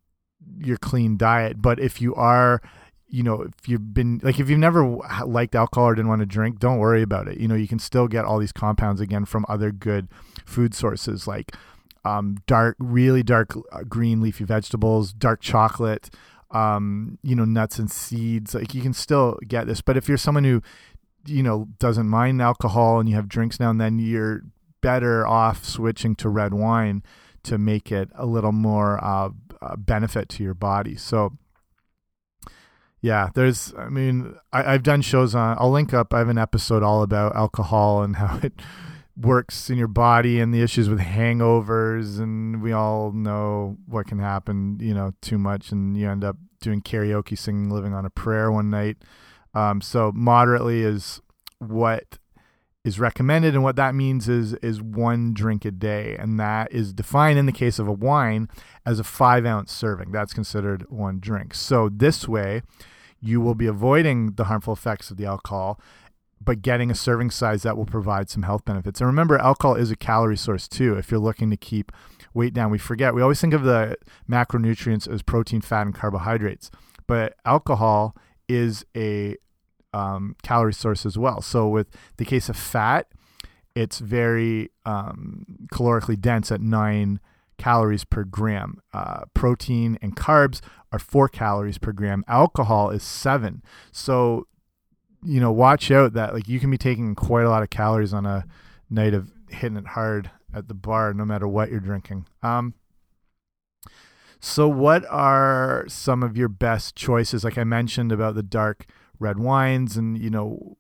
your 0.58 0.78
clean 0.78 1.18
diet. 1.18 1.62
But 1.62 1.80
if 1.80 2.02
you 2.02 2.16
are 2.16 2.62
you 3.08 3.24
know, 3.24 3.44
if 3.44 3.70
you've 3.70 3.94
been 3.94 4.20
like 4.24 4.40
if 4.40 4.50
you've 4.50 4.60
never 4.60 4.84
liked 5.26 5.56
alcohol 5.56 5.90
or 5.90 5.96
didn't 5.96 6.10
want 6.10 6.22
to 6.22 6.26
drink, 6.26 6.60
don't 6.60 6.80
worry 6.80 7.02
about 7.02 7.28
it. 7.28 7.38
You 7.38 7.48
know, 7.48 7.56
you 7.56 7.68
can 7.68 7.80
still 7.80 8.08
get 8.08 8.26
all 8.26 8.40
these 8.40 8.52
compounds 8.52 9.00
again 9.00 9.26
from 9.26 9.46
other 9.48 9.72
good 9.72 10.08
food 10.46 10.74
sources 10.74 11.28
like 11.28 11.56
um, 12.04 12.38
dark, 12.48 12.76
really 12.80 13.24
dark 13.24 13.56
uh, 13.72 13.84
green 13.84 14.22
leafy 14.22 14.44
vegetables, 14.44 15.14
dark 15.14 15.42
chocolate, 15.42 16.10
um, 16.52 17.18
you 17.24 17.36
know, 17.36 17.46
nuts 17.46 17.80
and 17.80 17.92
seeds. 17.92 18.54
Like 18.54 18.74
you 18.74 18.82
can 18.82 18.94
still 18.94 19.40
get 19.48 19.68
this, 19.68 19.82
but 19.82 19.98
if 19.98 20.08
you're 20.08 20.18
someone 20.18 20.44
who, 20.44 20.62
you 21.26 21.42
know, 21.42 21.68
doesn't 21.80 22.08
mind 22.08 22.42
alcohol 22.42 23.00
and 23.00 23.10
you 23.10 23.16
have 23.16 23.28
drinks 23.28 23.60
now 23.60 23.70
and 23.70 23.82
then, 23.82 23.98
you're 23.98 24.42
better 24.82 25.26
off 25.26 25.66
switching 25.66 26.16
to 26.16 26.30
red 26.30 26.54
wine 26.54 27.02
to 27.44 27.58
make 27.58 27.92
it 27.92 28.10
a 28.16 28.26
little 28.26 28.52
more 28.52 29.04
uh, 29.04 29.30
uh 29.66 29.76
benefit 29.76 30.30
to 30.30 30.44
your 30.44 30.54
body. 30.54 30.96
So 30.96 31.38
yeah, 33.06 33.30
there's, 33.36 33.72
I 33.78 33.90
mean, 33.90 34.34
I, 34.52 34.72
have 34.72 34.82
done 34.82 35.04
shows 35.04 35.36
on, 35.36 35.58
I'll 35.60 35.70
link 35.70 35.94
up, 35.94 36.12
I 36.12 36.18
have 36.18 36.30
an 36.30 36.40
episode 36.40 36.82
all 36.82 37.04
about 37.04 37.36
alcohol 37.36 38.02
and 38.02 38.16
how 38.16 38.40
it 38.44 38.54
works 39.16 39.70
in 39.70 39.78
your 39.78 39.88
body 39.88 40.40
and 40.40 40.52
the 40.52 40.64
issues 40.64 40.90
with 40.90 41.00
hangovers. 41.00 42.20
And 42.20 42.64
we 42.64 42.72
all 42.72 43.12
know 43.12 43.78
what 43.86 44.08
can 44.08 44.18
happen, 44.18 44.80
you 44.82 44.96
know, 44.96 45.12
too 45.22 45.38
much. 45.38 45.72
And 45.72 45.96
you 45.96 46.10
end 46.10 46.24
up 46.24 46.38
doing 46.62 46.82
karaoke, 46.82 47.38
singing, 47.38 47.70
living 47.70 47.94
on 47.94 48.06
a 48.06 48.10
prayer 48.10 48.52
one 48.52 48.72
night. 48.72 48.98
Um, 49.54 49.82
so 49.82 50.12
moderately 50.16 50.82
is 50.82 51.22
what 51.60 52.18
is 52.86 53.00
recommended 53.00 53.54
and 53.54 53.64
what 53.64 53.76
that 53.76 53.94
means 53.94 54.30
is 54.30 54.54
is 54.56 54.82
one 54.82 55.34
drink 55.34 55.66
a 55.66 55.72
day 55.72 56.16
and 56.18 56.40
that 56.40 56.72
is 56.72 56.94
defined 56.94 57.38
in 57.38 57.46
the 57.46 57.52
case 57.52 57.80
of 57.80 57.88
a 57.88 57.92
wine 57.92 58.48
as 58.86 59.00
a 59.00 59.04
five 59.04 59.46
ounce 59.46 59.74
serving 59.74 60.12
that's 60.12 60.34
considered 60.34 60.90
one 60.90 61.20
drink 61.20 61.54
so 61.54 61.90
this 61.90 62.28
way 62.28 62.62
you 63.26 63.42
will 63.42 63.56
be 63.56 63.66
avoiding 63.66 64.34
the 64.34 64.46
harmful 64.46 64.74
effects 64.74 65.10
of 65.10 65.18
the 65.18 65.26
alcohol, 65.26 65.80
but 66.40 66.62
getting 66.62 66.92
a 66.92 66.96
serving 66.96 67.32
size 67.32 67.64
that 67.64 67.76
will 67.76 67.86
provide 67.86 68.30
some 68.30 68.44
health 68.44 68.64
benefits. 68.66 69.02
And 69.02 69.08
remember, 69.08 69.38
alcohol 69.38 69.76
is 69.76 69.90
a 69.90 69.96
calorie 69.96 70.38
source 70.38 70.68
too. 70.68 70.96
If 70.96 71.10
you're 71.10 71.20
looking 71.20 71.50
to 71.50 71.58
keep 71.58 71.92
weight 72.36 72.54
down, 72.54 72.70
we 72.70 72.78
forget, 72.78 73.16
we 73.16 73.22
always 73.22 73.42
think 73.42 73.54
of 73.54 73.64
the 73.64 73.98
macronutrients 74.30 75.12
as 75.12 75.24
protein, 75.24 75.62
fat, 75.62 75.88
and 75.88 75.96
carbohydrates, 75.96 76.70
but 77.08 77.36
alcohol 77.46 78.16
is 78.48 78.86
a 78.96 79.38
um, 79.96 80.36
calorie 80.44 80.74
source 80.74 81.06
as 81.06 81.18
well. 81.18 81.42
So, 81.42 81.68
with 81.68 81.88
the 82.18 82.26
case 82.26 82.50
of 82.50 82.58
fat, 82.58 83.08
it's 83.74 84.00
very 84.00 84.70
um, 84.86 85.46
calorically 85.72 86.20
dense 86.20 86.52
at 86.52 86.62
nine 86.62 87.20
calories 87.58 88.04
per 88.04 88.26
gram. 88.26 88.82
Uh, 88.94 89.22
protein 89.34 89.98
and 90.02 90.16
carbs 90.16 90.60
are 90.92 91.00
four 91.00 91.30
calories 91.30 91.78
per 91.78 91.94
gram. 91.94 92.26
Alcohol 92.28 92.90
is 92.90 93.04
seven. 93.04 93.64
So, 93.92 94.48
you 95.24 95.40
know, 95.40 95.52
watch 95.52 95.90
out 95.92 96.14
that 96.14 96.34
like 96.34 96.50
you 96.50 96.60
can 96.60 96.70
be 96.70 96.78
taking 96.78 97.16
quite 97.16 97.46
a 97.46 97.50
lot 97.50 97.64
of 97.64 97.70
calories 97.70 98.14
on 98.14 98.26
a 98.26 98.46
night 98.90 99.14
of 99.14 99.32
hitting 99.50 99.78
it 99.78 99.88
hard 99.88 100.30
at 100.54 100.68
the 100.68 100.74
bar, 100.74 101.14
no 101.14 101.26
matter 101.26 101.48
what 101.48 101.72
you're 101.72 101.80
drinking. 101.80 102.26
Um, 102.44 102.74
so, 104.42 104.68
what 104.68 105.06
are 105.10 105.86
some 105.88 106.22
of 106.22 106.38
your 106.38 106.50
best 106.50 106.96
choices? 106.96 107.44
Like 107.46 107.58
I 107.58 107.64
mentioned 107.64 108.12
about 108.12 108.36
the 108.36 108.44
dark 108.44 108.86
red 109.20 109.40
wines, 109.40 109.98
and 109.98 110.18
you 110.18 110.30
know 110.30 110.78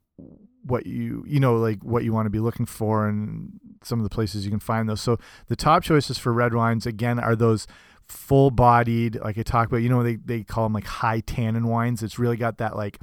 what 0.63 0.85
you 0.87 1.23
you 1.27 1.39
know 1.39 1.55
like 1.55 1.83
what 1.83 2.03
you 2.03 2.11
want 2.11 2.25
to 2.25 2.31
be 2.31 2.39
looking 2.39 2.65
for 2.65 3.07
and 3.07 3.59
some 3.83 3.99
of 3.99 4.03
the 4.03 4.09
places 4.09 4.45
you 4.45 4.51
can 4.51 4.59
find 4.59 4.89
those. 4.89 5.01
So 5.01 5.19
the 5.47 5.55
top 5.55 5.83
choices 5.83 6.17
for 6.17 6.33
red 6.33 6.53
wines 6.53 6.85
again 6.85 7.19
are 7.19 7.35
those 7.35 7.67
full 8.07 8.51
bodied 8.51 9.19
like 9.21 9.37
I 9.37 9.43
talked 9.43 9.71
about, 9.71 9.83
you 9.83 9.89
know 9.89 10.03
they 10.03 10.15
they 10.15 10.43
call 10.43 10.65
them 10.65 10.73
like 10.73 10.87
high 10.87 11.19
tannin 11.19 11.67
wines. 11.67 12.03
It's 12.03 12.19
really 12.19 12.37
got 12.37 12.57
that 12.57 12.75
like 12.75 12.99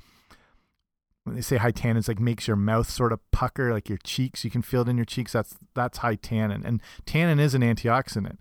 when 1.24 1.36
they 1.36 1.42
say 1.42 1.56
high 1.56 1.70
tannin, 1.70 1.98
it's 1.98 2.08
like 2.08 2.18
makes 2.18 2.48
your 2.48 2.56
mouth 2.56 2.90
sort 2.90 3.12
of 3.12 3.20
pucker, 3.30 3.72
like 3.72 3.88
your 3.88 3.98
cheeks. 3.98 4.44
You 4.44 4.50
can 4.50 4.62
feel 4.62 4.82
it 4.82 4.88
in 4.88 4.96
your 4.96 5.06
cheeks. 5.06 5.32
That's 5.32 5.56
that's 5.74 5.98
high 5.98 6.16
tannin, 6.16 6.64
and 6.64 6.80
tannin 7.06 7.38
is 7.38 7.54
an 7.54 7.62
antioxidant, 7.62 8.38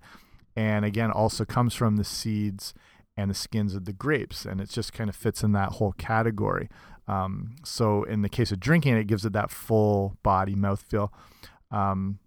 and 0.55 0.83
again, 0.83 1.11
also 1.11 1.45
comes 1.45 1.75
from 1.75 1.97
the 1.97 2.03
seeds 2.03 2.73
and 3.17 3.29
the 3.29 3.35
skins 3.35 3.75
of 3.75 3.85
the 3.85 3.93
grapes, 3.93 4.45
and 4.45 4.61
it 4.61 4.69
just 4.69 4.93
kind 4.93 5.09
of 5.09 5.15
fits 5.15 5.43
in 5.43 5.51
that 5.51 5.73
whole 5.73 5.93
category. 5.93 6.69
Um, 7.07 7.55
so 7.63 8.03
in 8.03 8.21
the 8.21 8.29
case 8.29 8.51
of 8.51 8.59
drinking, 8.59 8.95
it 8.95 9.07
gives 9.07 9.25
it 9.25 9.33
that 9.33 9.51
full 9.51 10.17
body 10.23 10.55
mouthfeel. 10.55 11.09
Um, 11.71 12.19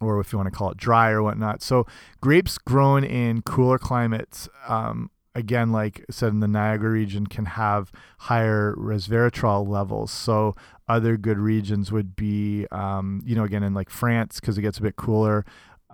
or 0.00 0.20
if 0.20 0.32
you 0.32 0.38
want 0.38 0.52
to 0.52 0.56
call 0.56 0.70
it 0.70 0.76
dry 0.76 1.10
or 1.10 1.22
whatnot. 1.22 1.62
So 1.62 1.86
grapes 2.20 2.58
grown 2.58 3.02
in 3.02 3.42
cooler 3.42 3.78
climates, 3.78 4.48
um, 4.68 5.10
again, 5.34 5.70
like 5.70 6.00
I 6.00 6.12
said 6.12 6.32
in 6.32 6.40
the 6.40 6.48
Niagara 6.48 6.90
region, 6.90 7.26
can 7.26 7.44
have 7.44 7.92
higher 8.18 8.74
resveratrol 8.76 9.68
levels. 9.68 10.10
So 10.10 10.56
other 10.88 11.16
good 11.16 11.38
regions 11.38 11.92
would 11.92 12.16
be, 12.16 12.66
um, 12.70 13.20
you 13.24 13.34
know, 13.34 13.44
again 13.44 13.62
in 13.62 13.74
like 13.74 13.90
France 13.90 14.40
because 14.40 14.56
it 14.58 14.62
gets 14.62 14.78
a 14.78 14.82
bit 14.82 14.96
cooler. 14.96 15.44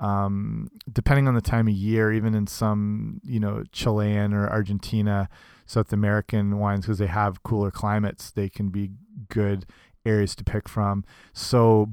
Um, 0.03 0.69
depending 0.93 1.29
on 1.29 1.35
the 1.35 1.41
time 1.41 1.69
of 1.69 1.75
year, 1.75 2.13
even 2.13 2.35
in 2.35 2.47
some, 2.49 3.21
you 3.25 3.39
know, 3.39 3.63
Chilean 3.71 4.35
or 4.35 4.49
Argentina, 4.49 5.29
South 5.65 5.93
American 5.93 6.59
wines 6.59 6.87
because 6.87 6.99
they 6.99 7.07
have 7.07 7.43
cooler 7.45 7.71
climates. 7.71 8.31
They 8.31 8.49
can 8.49 8.69
be 8.69 8.91
good 9.29 9.65
areas 10.05 10.35
to 10.37 10.45
pick 10.45 10.69
from. 10.69 11.05
So, 11.33 11.93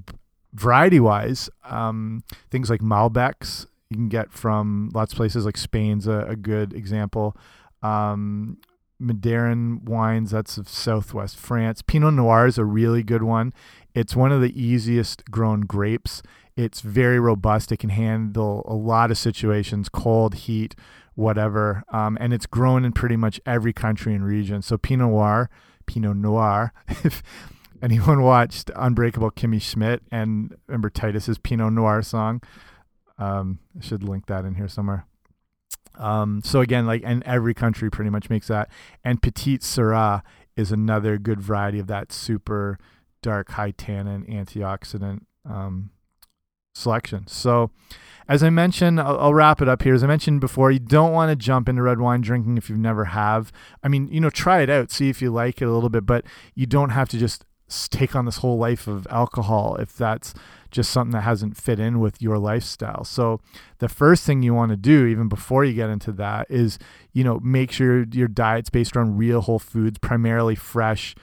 variety 0.54 1.00
wise, 1.00 1.50
um, 1.64 2.24
things 2.50 2.70
like 2.72 2.82
Malbecs 2.82 3.68
you 3.90 3.98
can 3.98 4.10
get 4.10 4.32
from 4.32 4.92
lots 4.94 5.14
of 5.14 5.18
places 5.18 5.46
like 5.46 5.58
Spain's 5.58 6.08
a, 6.08 6.26
a 6.30 6.36
good 6.36 6.74
example. 6.74 7.36
Um, 7.82 8.58
Madiran 9.02 9.84
wines, 9.84 10.32
that's 10.32 10.58
of 10.58 10.68
southwest 10.68 11.38
France. 11.38 11.82
Pinot 11.82 12.14
Noir 12.14 12.46
is 12.46 12.58
a 12.58 12.66
really 12.66 13.02
good 13.02 13.24
one. 13.24 13.54
It's 13.96 14.16
one 14.16 14.32
of 14.32 14.42
the 14.42 14.62
easiest 14.62 15.26
grown 15.32 15.62
grapes. 15.62 16.22
It's 16.60 16.82
very 16.82 17.22
robust. 17.22 17.72
It 17.72 17.78
can 17.78 17.90
handle 17.90 18.66
a 18.68 18.74
lot 18.74 19.12
of 19.12 19.18
situations 19.18 19.88
cold, 19.88 20.36
heat, 20.36 20.76
whatever. 21.16 21.84
Um, 21.88 22.18
and 22.20 22.34
it's 22.34 22.46
grown 22.46 22.84
in 22.84 22.92
pretty 22.92 23.16
much 23.16 23.40
every 23.46 23.72
country 23.72 24.14
and 24.14 24.26
region. 24.26 24.62
So 24.62 24.78
Pinot 24.78 25.10
Noir, 25.10 25.50
Pinot 25.86 26.18
Noir, 26.18 26.74
if 27.06 27.24
anyone 27.82 28.24
watched 28.24 28.72
Unbreakable 28.76 29.32
Kimmy 29.32 29.62
Schmidt 29.62 30.02
and 30.12 30.54
remember 30.68 30.90
Titus's 30.90 31.38
Pinot 31.38 31.72
Noir 31.72 32.02
song, 32.02 32.42
um, 33.18 33.60
I 33.78 33.82
should 33.82 34.04
link 34.04 34.26
that 34.26 34.44
in 34.44 34.56
here 34.56 34.68
somewhere. 34.68 35.06
Um, 35.98 36.42
so 36.44 36.60
again, 36.60 36.86
like, 36.86 37.04
and 37.06 37.24
every 37.24 37.54
country 37.54 37.90
pretty 37.90 38.10
much 38.10 38.30
makes 38.30 38.48
that. 38.48 38.70
And 39.02 39.22
Petite 39.22 39.62
Sirah 39.62 40.24
is 40.58 40.74
another 40.74 41.18
good 41.18 41.40
variety 41.40 41.80
of 41.80 41.88
that 41.88 42.12
super 42.12 42.78
dark, 43.22 43.52
high 43.52 43.72
tannin 43.72 44.26
antioxidant 44.26 45.22
um, 45.50 45.92
selection. 46.74 47.28
So, 47.28 47.72
as 48.28 48.44
I 48.44 48.50
mentioned, 48.50 49.02
I'll, 49.02 49.20
I'll, 49.20 49.34
wrap 49.34 49.62
it 49.62 49.68
up 49.68 49.82
here. 49.82 49.96
As 49.96 50.04
I 50.04 50.08
mentioned 50.08 50.40
before, 50.40 50.72
you 50.72 50.80
don't 50.80 51.12
want 51.12 51.32
to 51.32 51.36
jump 51.36 51.68
into 51.68 51.82
red 51.82 52.00
wine 52.00 52.22
drinking 52.22 52.58
if 52.58 52.70
you've 52.70 52.78
never 52.78 53.06
have. 53.06 53.52
I 53.84 53.88
mean, 53.88 54.08
you 54.12 54.22
know, 54.22 54.30
try 54.30 54.62
it 54.62 54.70
out, 54.70 54.92
see 54.92 55.10
if 55.10 55.22
you 55.22 55.32
like 55.32 55.62
it 55.62 55.66
a 55.66 55.72
little 55.72 55.90
bit, 55.90 56.06
but 56.06 56.26
you 56.54 56.68
don't 56.68 56.92
have 56.92 57.10
to 57.10 57.18
just 57.18 57.44
take 57.90 58.16
on 58.16 58.26
this 58.26 58.38
whole 58.38 58.58
life 58.58 58.88
of 58.88 59.08
alcohol 59.10 59.76
if 59.76 59.96
that's 59.96 60.34
just 60.72 60.92
something 60.92 61.12
that 61.12 61.22
hasn't 61.22 61.58
fit 61.58 61.80
in 61.80 62.00
with 62.00 62.22
your 62.22 62.38
lifestyle. 62.38 63.04
So 63.04 63.42
the 63.80 63.90
first 63.90 64.24
thing 64.26 64.44
you 64.44 64.54
want 64.54 64.72
to 64.72 64.78
do 64.78 65.06
even 65.06 65.28
before 65.28 65.66
you 65.66 65.74
get 65.74 65.90
into 65.90 66.12
that 66.14 66.48
is, 66.50 66.78
you 67.14 67.24
know, 67.24 67.40
make 67.40 67.72
sure 67.72 68.06
your 68.12 68.28
diet's 68.28 68.70
based 68.70 68.96
on 68.98 69.18
real 69.18 69.42
whole 69.42 69.60
foods, 69.60 70.00
primarily 70.00 70.56
fresh 70.56 71.16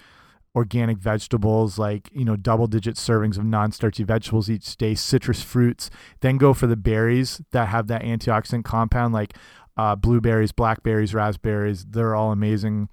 organic 0.57 0.97
vegetables 0.97 1.79
like 1.79 2.09
you 2.13 2.25
know 2.25 2.35
double 2.35 2.67
digit 2.67 2.97
servings 2.97 3.37
of 3.37 3.45
non-starchy 3.45 4.03
vegetables 4.03 4.49
each 4.49 4.77
day 4.79 4.95
citrus 4.95 5.43
fruits 5.43 5.91
then 6.21 6.39
go 6.39 6.55
for 6.55 6.67
the 6.67 6.77
berries 6.77 7.43
that 7.53 7.69
have 7.69 7.89
that 7.89 8.03
antioxidant 8.03 8.65
compound 8.65 9.13
like 9.13 9.35
uh, 9.77 9.95
blueberries 9.95 10.53
blackberries 10.53 11.15
raspberries. 11.15 11.85
They're 11.85 12.15
all 12.15 12.33
amazing. 12.33 12.89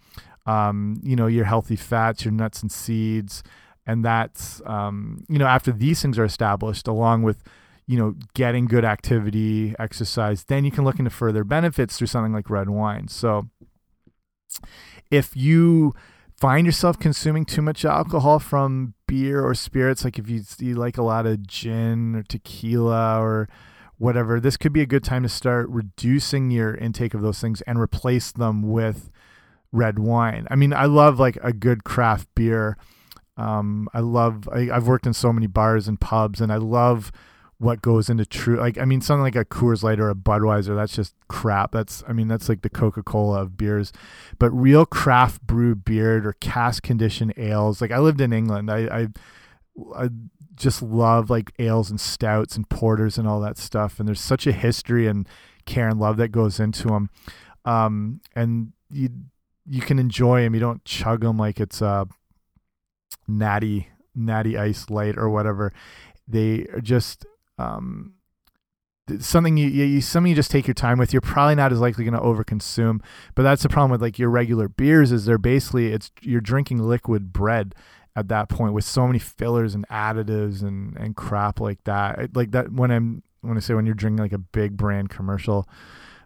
Um, 0.45 0.99
you 1.03 1.15
know 1.15 1.27
your 1.27 1.45
healthy 1.45 1.77
fats 1.77 2.25
your 2.25 2.33
nuts 2.33 2.61
and 2.61 2.71
seeds. 2.71 3.43
And 3.85 4.03
that's 4.03 4.61
um, 4.65 5.23
you 5.29 5.39
know 5.39 5.47
after 5.47 5.71
these 5.71 6.01
things 6.01 6.19
are 6.19 6.25
established 6.25 6.87
along 6.87 7.23
with 7.23 7.43
you 7.87 7.97
know 7.97 8.15
getting 8.33 8.65
good 8.65 8.85
activity 8.85 9.75
exercise 9.77 10.45
then 10.45 10.63
you 10.63 10.71
can 10.71 10.85
look 10.85 10.99
into 10.99 11.11
further 11.11 11.43
benefits 11.43 11.97
through 11.97 12.07
something 12.07 12.33
like 12.33 12.49
red 12.49 12.69
wine. 12.69 13.07
So 13.07 13.49
if 15.09 15.35
you 15.35 15.95
find 16.43 16.65
yourself 16.65 16.99
consuming 16.99 17.45
too 17.45 17.61
much 17.61 17.85
alcohol 17.85 18.37
from 18.37 18.93
beer 19.07 19.41
or 19.41 19.55
spirits, 19.55 20.03
like 20.03 20.19
if 20.19 20.29
you, 20.29 20.41
you 20.59 20.75
like 20.75 20.97
a 20.97 21.01
lot 21.01 21.25
of 21.25 21.47
gin 21.47 22.17
or 22.17 22.23
tequila 22.23 23.17
or 23.21 23.47
whatever, 23.97 24.41
this 24.41 24.57
could 24.57 24.73
be 24.73 24.81
a 24.81 24.85
good 24.85 25.05
time 25.05 25.23
to 25.23 25.29
start 25.29 25.69
reducing 25.69 26.51
your 26.51 26.75
intake 26.75 27.13
of 27.13 27.21
those 27.21 27.39
things 27.39 27.61
and 27.61 27.79
replace 27.79 28.33
them 28.33 28.61
with 28.61 29.09
red 29.71 29.97
wine. 29.97 30.45
I 30.51 30.57
mean, 30.57 30.73
I 30.73 30.83
love 30.83 31.17
like 31.17 31.37
a 31.41 31.53
good 31.53 31.85
craft 31.85 32.27
beer. 32.35 32.75
Um, 33.37 33.87
I 33.93 34.01
love, 34.01 34.49
I, 34.51 34.69
I've 34.69 34.85
worked 34.85 35.07
in 35.07 35.13
so 35.13 35.31
many 35.31 35.47
bars 35.47 35.87
and 35.87 35.97
pubs 35.97 36.41
and 36.41 36.51
I 36.51 36.57
love 36.57 37.13
what 37.63 37.81
goes 37.81 38.09
into 38.09 38.25
true 38.25 38.57
like 38.57 38.77
I 38.77 38.85
mean 38.85 39.01
something 39.01 39.23
like 39.23 39.35
a 39.35 39.45
Coors 39.45 39.83
Light 39.83 39.99
or 39.99 40.09
a 40.09 40.15
Budweiser 40.15 40.75
that's 40.75 40.95
just 40.95 41.15
crap. 41.27 41.71
That's 41.71 42.03
I 42.07 42.13
mean 42.13 42.27
that's 42.27 42.49
like 42.49 42.61
the 42.61 42.69
Coca-Cola 42.69 43.41
of 43.41 43.57
beers. 43.57 43.91
But 44.39 44.51
real 44.51 44.85
craft 44.85 45.41
brew 45.41 45.75
beer 45.75 46.27
or 46.27 46.33
cask 46.33 46.83
conditioned 46.83 47.33
ales 47.37 47.81
like 47.81 47.91
I 47.91 47.99
lived 47.99 48.21
in 48.21 48.33
England. 48.33 48.69
I, 48.69 48.79
I 48.85 49.07
I 49.95 50.09
just 50.55 50.81
love 50.81 51.29
like 51.29 51.51
ales 51.57 51.89
and 51.89 51.99
stouts 51.99 52.55
and 52.55 52.69
porters 52.69 53.17
and 53.17 53.27
all 53.27 53.39
that 53.41 53.57
stuff. 53.57 53.99
And 53.99 54.07
there's 54.07 54.21
such 54.21 54.45
a 54.45 54.51
history 54.51 55.07
and 55.07 55.27
care 55.65 55.87
and 55.87 55.99
love 55.99 56.17
that 56.17 56.27
goes 56.27 56.59
into 56.59 56.89
them 56.89 57.09
um 57.65 58.19
and 58.35 58.73
you 58.89 59.07
you 59.65 59.79
can 59.79 59.97
enjoy 59.97 60.41
them 60.41 60.53
you 60.53 60.59
don't 60.59 60.83
chug 60.83 61.21
them 61.21 61.37
like 61.37 61.61
it's 61.61 61.81
a 61.81 62.05
natty 63.25 63.87
natty 64.15 64.57
ice 64.57 64.89
light 64.89 65.17
or 65.17 65.29
whatever. 65.29 65.73
They 66.27 66.67
are 66.73 66.81
just 66.81 67.25
um, 67.57 68.13
something 69.19 69.57
you, 69.57 69.67
you 69.67 70.01
something 70.01 70.29
you 70.29 70.35
just 70.35 70.51
take 70.51 70.65
your 70.65 70.73
time 70.73 70.97
with 70.97 71.11
you're 71.11 71.21
probably 71.21 71.55
not 71.55 71.73
as 71.73 71.79
likely 71.79 72.05
going 72.05 72.13
to 72.13 72.19
overconsume 72.21 73.01
but 73.35 73.43
that's 73.43 73.61
the 73.61 73.67
problem 73.67 73.91
with 73.91 74.01
like 74.01 74.17
your 74.17 74.29
regular 74.29 74.69
beers 74.69 75.11
is 75.11 75.25
they're 75.25 75.37
basically 75.37 75.91
it's 75.91 76.09
you're 76.21 76.39
drinking 76.39 76.79
liquid 76.79 77.33
bread 77.33 77.75
at 78.15 78.27
that 78.27 78.49
point 78.49 78.73
with 78.73 78.83
so 78.83 79.07
many 79.07 79.19
fillers 79.19 79.73
and 79.75 79.87
additives 79.89 80.61
and 80.61 80.95
and 80.97 81.15
crap 81.15 81.59
like 81.59 81.83
that. 81.83 82.35
Like 82.35 82.51
that 82.51 82.71
when 82.71 82.91
i'm 82.91 83.23
when 83.41 83.57
i 83.57 83.59
say 83.59 83.73
when 83.73 83.85
you're 83.85 83.95
drinking 83.95 84.21
like 84.21 84.33
a 84.33 84.37
big 84.37 84.77
brand 84.77 85.09
commercial 85.09 85.67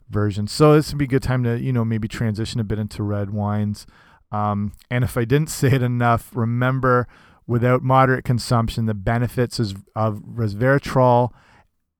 version. 0.09 0.47
So 0.47 0.73
this 0.73 0.91
would 0.91 0.99
be 0.99 1.05
a 1.05 1.09
good 1.09 1.23
time 1.23 1.43
to 1.43 1.59
you 1.59 1.71
know 1.71 1.85
maybe 1.85 2.07
transition 2.07 2.59
a 2.59 2.63
bit 2.63 2.79
into 2.79 3.03
red 3.03 3.29
wines. 3.29 3.85
Um, 4.31 4.73
and 4.91 5.03
if 5.03 5.17
i 5.17 5.25
didn't 5.25 5.49
say 5.49 5.71
it 5.71 5.81
enough 5.81 6.31
remember 6.35 7.07
without 7.47 7.81
moderate 7.81 8.25
consumption, 8.25 8.85
the 8.85 8.93
benefits 8.93 9.59
of 9.59 9.83
resveratrol 9.95 11.31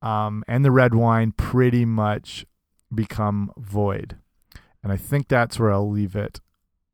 um, 0.02 0.44
and 0.48 0.64
the 0.64 0.72
red 0.72 0.94
wine 0.94 1.32
pretty 1.32 1.86
much 1.86 2.46
become 2.94 3.52
void. 3.58 4.18
And 4.84 4.92
I 4.92 4.98
think 4.98 5.28
that's 5.28 5.60
where 5.60 5.72
I'll 5.72 5.90
leave 5.90 6.16
it 6.16 6.40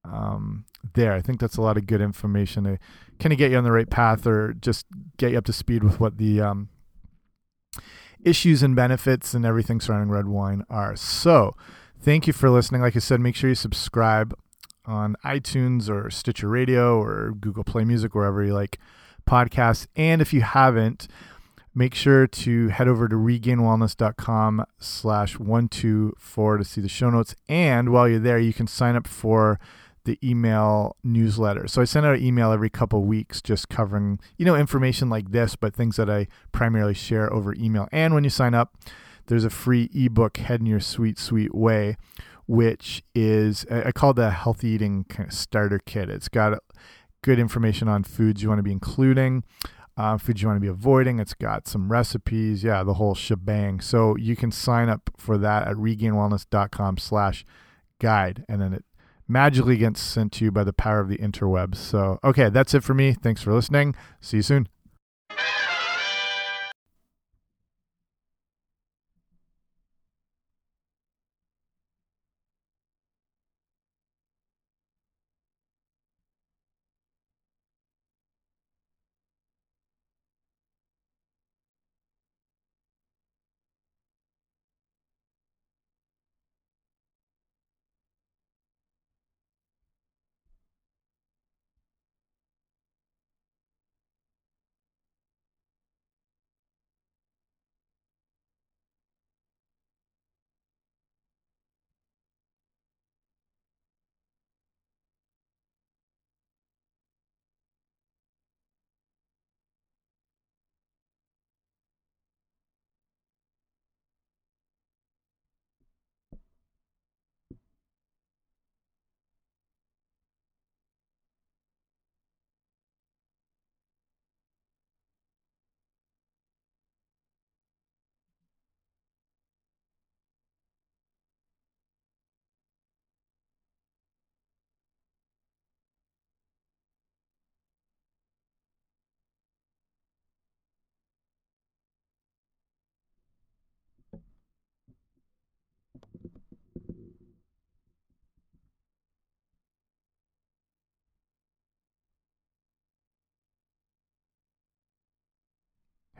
um, 0.05 0.65
there. 0.93 1.13
I 1.13 1.21
think 1.21 1.39
that's 1.39 1.57
a 1.57 1.61
lot 1.61 1.77
of 1.77 1.87
good 1.87 2.01
information 2.01 2.63
to 2.63 2.77
kind 3.19 3.33
of 3.33 3.39
get 3.39 3.51
you 3.51 3.57
on 3.57 3.63
the 3.63 3.71
right 3.71 3.89
path 3.89 4.25
or 4.25 4.53
just 4.53 4.85
get 5.17 5.31
you 5.31 5.37
up 5.37 5.45
to 5.45 5.53
speed 5.53 5.83
with 5.83 5.99
what 5.99 6.17
the 6.17 6.41
um, 6.41 6.69
issues 8.23 8.63
and 8.63 8.75
benefits 8.75 9.33
and 9.33 9.45
everything 9.45 9.81
surrounding 9.81 10.09
red 10.09 10.27
wine 10.27 10.63
are. 10.69 10.95
So, 10.95 11.55
thank 11.99 12.27
you 12.27 12.33
for 12.33 12.49
listening. 12.49 12.81
Like 12.81 12.95
I 12.95 12.99
said, 12.99 13.19
make 13.19 13.35
sure 13.35 13.49
you 13.49 13.55
subscribe 13.55 14.33
on 14.85 15.15
iTunes 15.23 15.89
or 15.89 16.09
Stitcher 16.09 16.47
Radio 16.47 16.99
or 16.99 17.31
Google 17.31 17.63
Play 17.63 17.83
Music, 17.83 18.13
wherever 18.15 18.43
you 18.43 18.53
like 18.53 18.79
podcasts. 19.27 19.87
And 19.95 20.21
if 20.21 20.33
you 20.33 20.41
haven't, 20.41 21.07
make 21.75 21.95
sure 21.95 22.27
to 22.27 22.67
head 22.69 22.87
over 22.87 23.07
to 23.07 23.15
regainedwellness.com 23.15 24.65
slash 24.79 25.39
124 25.39 26.57
to 26.57 26.63
see 26.63 26.81
the 26.81 26.89
show 26.89 27.09
notes. 27.09 27.35
And 27.47 27.89
while 27.89 28.07
you're 28.07 28.19
there, 28.19 28.39
you 28.39 28.53
can 28.53 28.67
sign 28.67 28.95
up 28.95 29.07
for 29.07 29.59
the 30.05 30.19
email 30.23 30.97
newsletter. 31.03 31.67
So 31.67 31.81
I 31.81 31.85
send 31.85 32.05
out 32.05 32.15
an 32.15 32.23
email 32.23 32.51
every 32.51 32.69
couple 32.69 33.03
weeks 33.03 33.41
just 33.41 33.69
covering, 33.69 34.19
you 34.37 34.45
know, 34.45 34.55
information 34.55 35.09
like 35.09 35.31
this, 35.31 35.55
but 35.55 35.73
things 35.73 35.95
that 35.95 36.09
I 36.09 36.27
primarily 36.51 36.93
share 36.93 37.31
over 37.31 37.53
email. 37.55 37.87
And 37.91 38.13
when 38.13 38.23
you 38.23 38.29
sign 38.29 38.53
up, 38.53 38.75
there's 39.27 39.45
a 39.45 39.49
free 39.49 39.89
ebook, 39.93 40.37
Head 40.37 40.59
in 40.59 40.65
Your 40.65 40.81
Sweet, 40.81 41.17
Sweet 41.17 41.55
Way, 41.55 41.95
which 42.45 43.03
is 43.15 43.65
I 43.69 43.91
call 43.91 44.13
the 44.13 44.31
healthy 44.31 44.69
eating 44.69 45.05
kind 45.05 45.29
of 45.29 45.35
starter 45.35 45.79
kit. 45.85 46.09
It's 46.09 46.29
got 46.29 46.59
good 47.21 47.39
information 47.39 47.87
on 47.87 48.03
foods 48.03 48.43
you 48.43 48.49
want 48.49 48.59
to 48.59 48.63
be 48.63 48.71
including, 48.71 49.43
uh, 49.97 50.17
foods 50.17 50.41
you 50.41 50.47
want 50.47 50.57
to 50.57 50.61
be 50.61 50.67
avoiding. 50.67 51.19
It's 51.19 51.33
got 51.33 51.67
some 51.67 51.91
recipes, 51.91 52.63
yeah, 52.63 52.83
the 52.83 52.95
whole 52.95 53.15
shebang. 53.15 53.79
So 53.79 54.15
you 54.17 54.35
can 54.35 54.51
sign 54.51 54.89
up 54.89 55.09
for 55.17 55.37
that 55.37 55.67
at 55.67 55.75
regainedwellness.com 55.75 56.97
slash 56.97 57.45
guide, 57.99 58.43
and 58.49 58.61
then 58.61 58.73
it 58.73 58.83
magically 59.27 59.77
gets 59.77 60.01
sent 60.01 60.33
to 60.33 60.45
you 60.45 60.51
by 60.51 60.63
the 60.63 60.73
power 60.73 60.99
of 60.99 61.07
the 61.07 61.17
interwebs. 61.17 61.75
So, 61.75 62.19
okay, 62.23 62.49
that's 62.49 62.73
it 62.73 62.83
for 62.83 62.93
me. 62.93 63.13
Thanks 63.13 63.41
for 63.41 63.53
listening. 63.53 63.95
See 64.19 64.37
you 64.37 64.43
soon. 64.43 64.67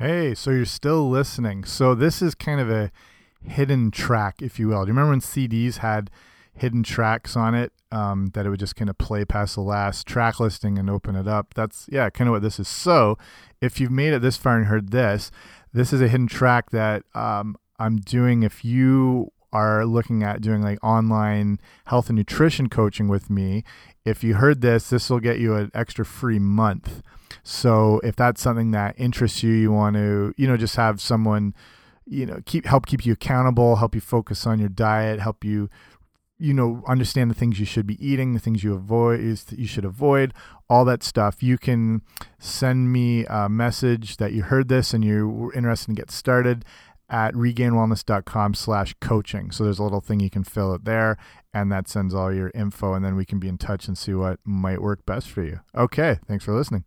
Hey, 0.04 0.36
so 0.36 0.52
you're 0.52 0.66
still 0.66 1.10
listening. 1.10 1.64
So 1.64 1.96
this 1.96 2.22
is 2.22 2.36
kind 2.36 2.60
of 2.60 2.70
a 2.70 2.92
hidden 3.42 3.90
track, 3.90 4.42
if 4.42 4.60
you 4.60 4.68
will. 4.68 4.84
Do 4.84 4.88
you 4.90 4.94
remember 4.94 5.12
when 5.12 5.22
CDs 5.22 5.78
had 5.78 6.12
hidden 6.54 6.84
tracks 6.84 7.38
on 7.38 7.56
it 7.56 7.72
um, 7.90 8.32
that 8.34 8.46
it 8.46 8.50
would 8.50 8.60
just 8.60 8.76
kind 8.76 8.90
of 8.90 8.98
play 8.98 9.24
past 9.24 9.56
the 9.56 9.62
last 9.62 10.06
track 10.06 10.42
listing 10.42 10.78
and 10.78 10.90
open 10.90 11.16
it 11.16 11.26
up? 11.26 11.54
That's, 11.54 11.88
yeah, 11.90 12.10
kind 12.10 12.28
of 12.28 12.34
what 12.34 12.42
this 12.42 12.60
is. 12.60 12.68
So 12.68 13.18
if 13.62 13.80
you've 13.80 13.92
made 13.92 14.12
it 14.12 14.22
this 14.22 14.36
far 14.36 14.58
and 14.58 14.66
heard 14.66 14.92
this, 14.92 15.32
this 15.72 15.94
is 15.94 16.02
a 16.02 16.10
hidden 16.10 16.28
track 16.28 16.72
that 16.72 17.04
um, 17.16 17.56
I'm 17.80 17.96
doing 17.96 18.44
if 18.44 18.66
you 18.66 19.32
are 19.54 19.86
looking 19.86 20.24
at 20.24 20.42
doing 20.42 20.62
like 20.62 20.84
online 20.84 21.60
health 21.86 22.10
and 22.10 22.18
nutrition 22.18 22.68
coaching 22.68 23.08
with 23.08 23.30
me. 23.30 23.64
If 24.04 24.24
you 24.24 24.36
heard 24.36 24.62
this, 24.62 24.90
this 24.90 25.10
will 25.10 25.20
get 25.20 25.40
you 25.40 25.56
an 25.56 25.72
extra 25.74 26.04
free 26.04 26.40
month. 26.40 27.02
So 27.44 28.02
if 28.04 28.16
that's 28.16 28.42
something 28.42 28.72
that 28.72 28.96
interests 28.98 29.44
you, 29.44 29.54
you 29.54 29.72
want 29.72 29.96
to, 29.96 30.34
you 30.36 30.48
know, 30.48 30.58
just 30.58 30.76
have 30.76 31.00
someone, 31.00 31.54
you 32.06 32.26
know, 32.26 32.40
keep 32.46 32.66
help 32.66 32.86
keep 32.86 33.06
you 33.06 33.14
accountable, 33.14 33.78
help 33.78 33.96
you 33.96 34.02
focus 34.02 34.46
on 34.46 34.60
your 34.60 34.70
diet, 34.70 35.20
help 35.20 35.46
you 35.46 35.70
you 36.40 36.54
know 36.54 36.84
understand 36.88 37.30
the 37.32 37.36
things 37.36 37.60
you 37.60 37.66
should 37.66 37.88
be 37.88 38.06
eating 38.06 38.34
the 38.34 38.40
things 38.40 38.64
you 38.64 38.74
avoid 38.74 39.22
you 39.52 39.68
should 39.68 39.86
avoid 39.86 40.34
all 40.70 40.84
that 40.84 41.04
stuff 41.04 41.44
you 41.44 41.58
can 41.58 42.02
send 42.40 42.92
me 42.92 43.26
a 43.28 43.48
message 43.48 44.18
that 44.18 44.34
you 44.34 44.42
heard 44.44 44.68
this 44.68 44.94
and 44.94 45.06
you're 45.06 45.54
interested 45.54 45.90
in 45.90 45.96
get 45.96 46.12
started 46.12 46.66
at 47.10 47.34
regainedwellness.com 47.34 48.54
slash 48.54 48.96
coaching. 49.00 49.52
So 49.52 49.64
there's 49.64 49.80
a 49.80 49.84
little 49.84 50.02
thing 50.02 50.20
you 50.20 50.30
can 50.30 50.44
fill 50.44 50.74
it 50.74 50.86
there 50.86 51.18
and 51.54 51.72
that 51.72 51.88
sends 51.88 52.14
all 52.14 52.34
your 52.34 52.52
info 52.56 52.94
and 52.94 53.04
then 53.06 53.16
we 53.16 53.26
can 53.26 53.40
be 53.40 53.48
in 53.48 53.58
touch 53.58 53.88
and 53.88 53.98
see 53.98 54.14
what 54.14 54.40
might 54.44 54.82
work 54.82 55.06
best 55.06 55.30
for 55.30 55.44
you. 55.44 55.60
Okay 55.76 56.20
thanks 56.28 56.44
for 56.44 56.54
listening 56.54 56.86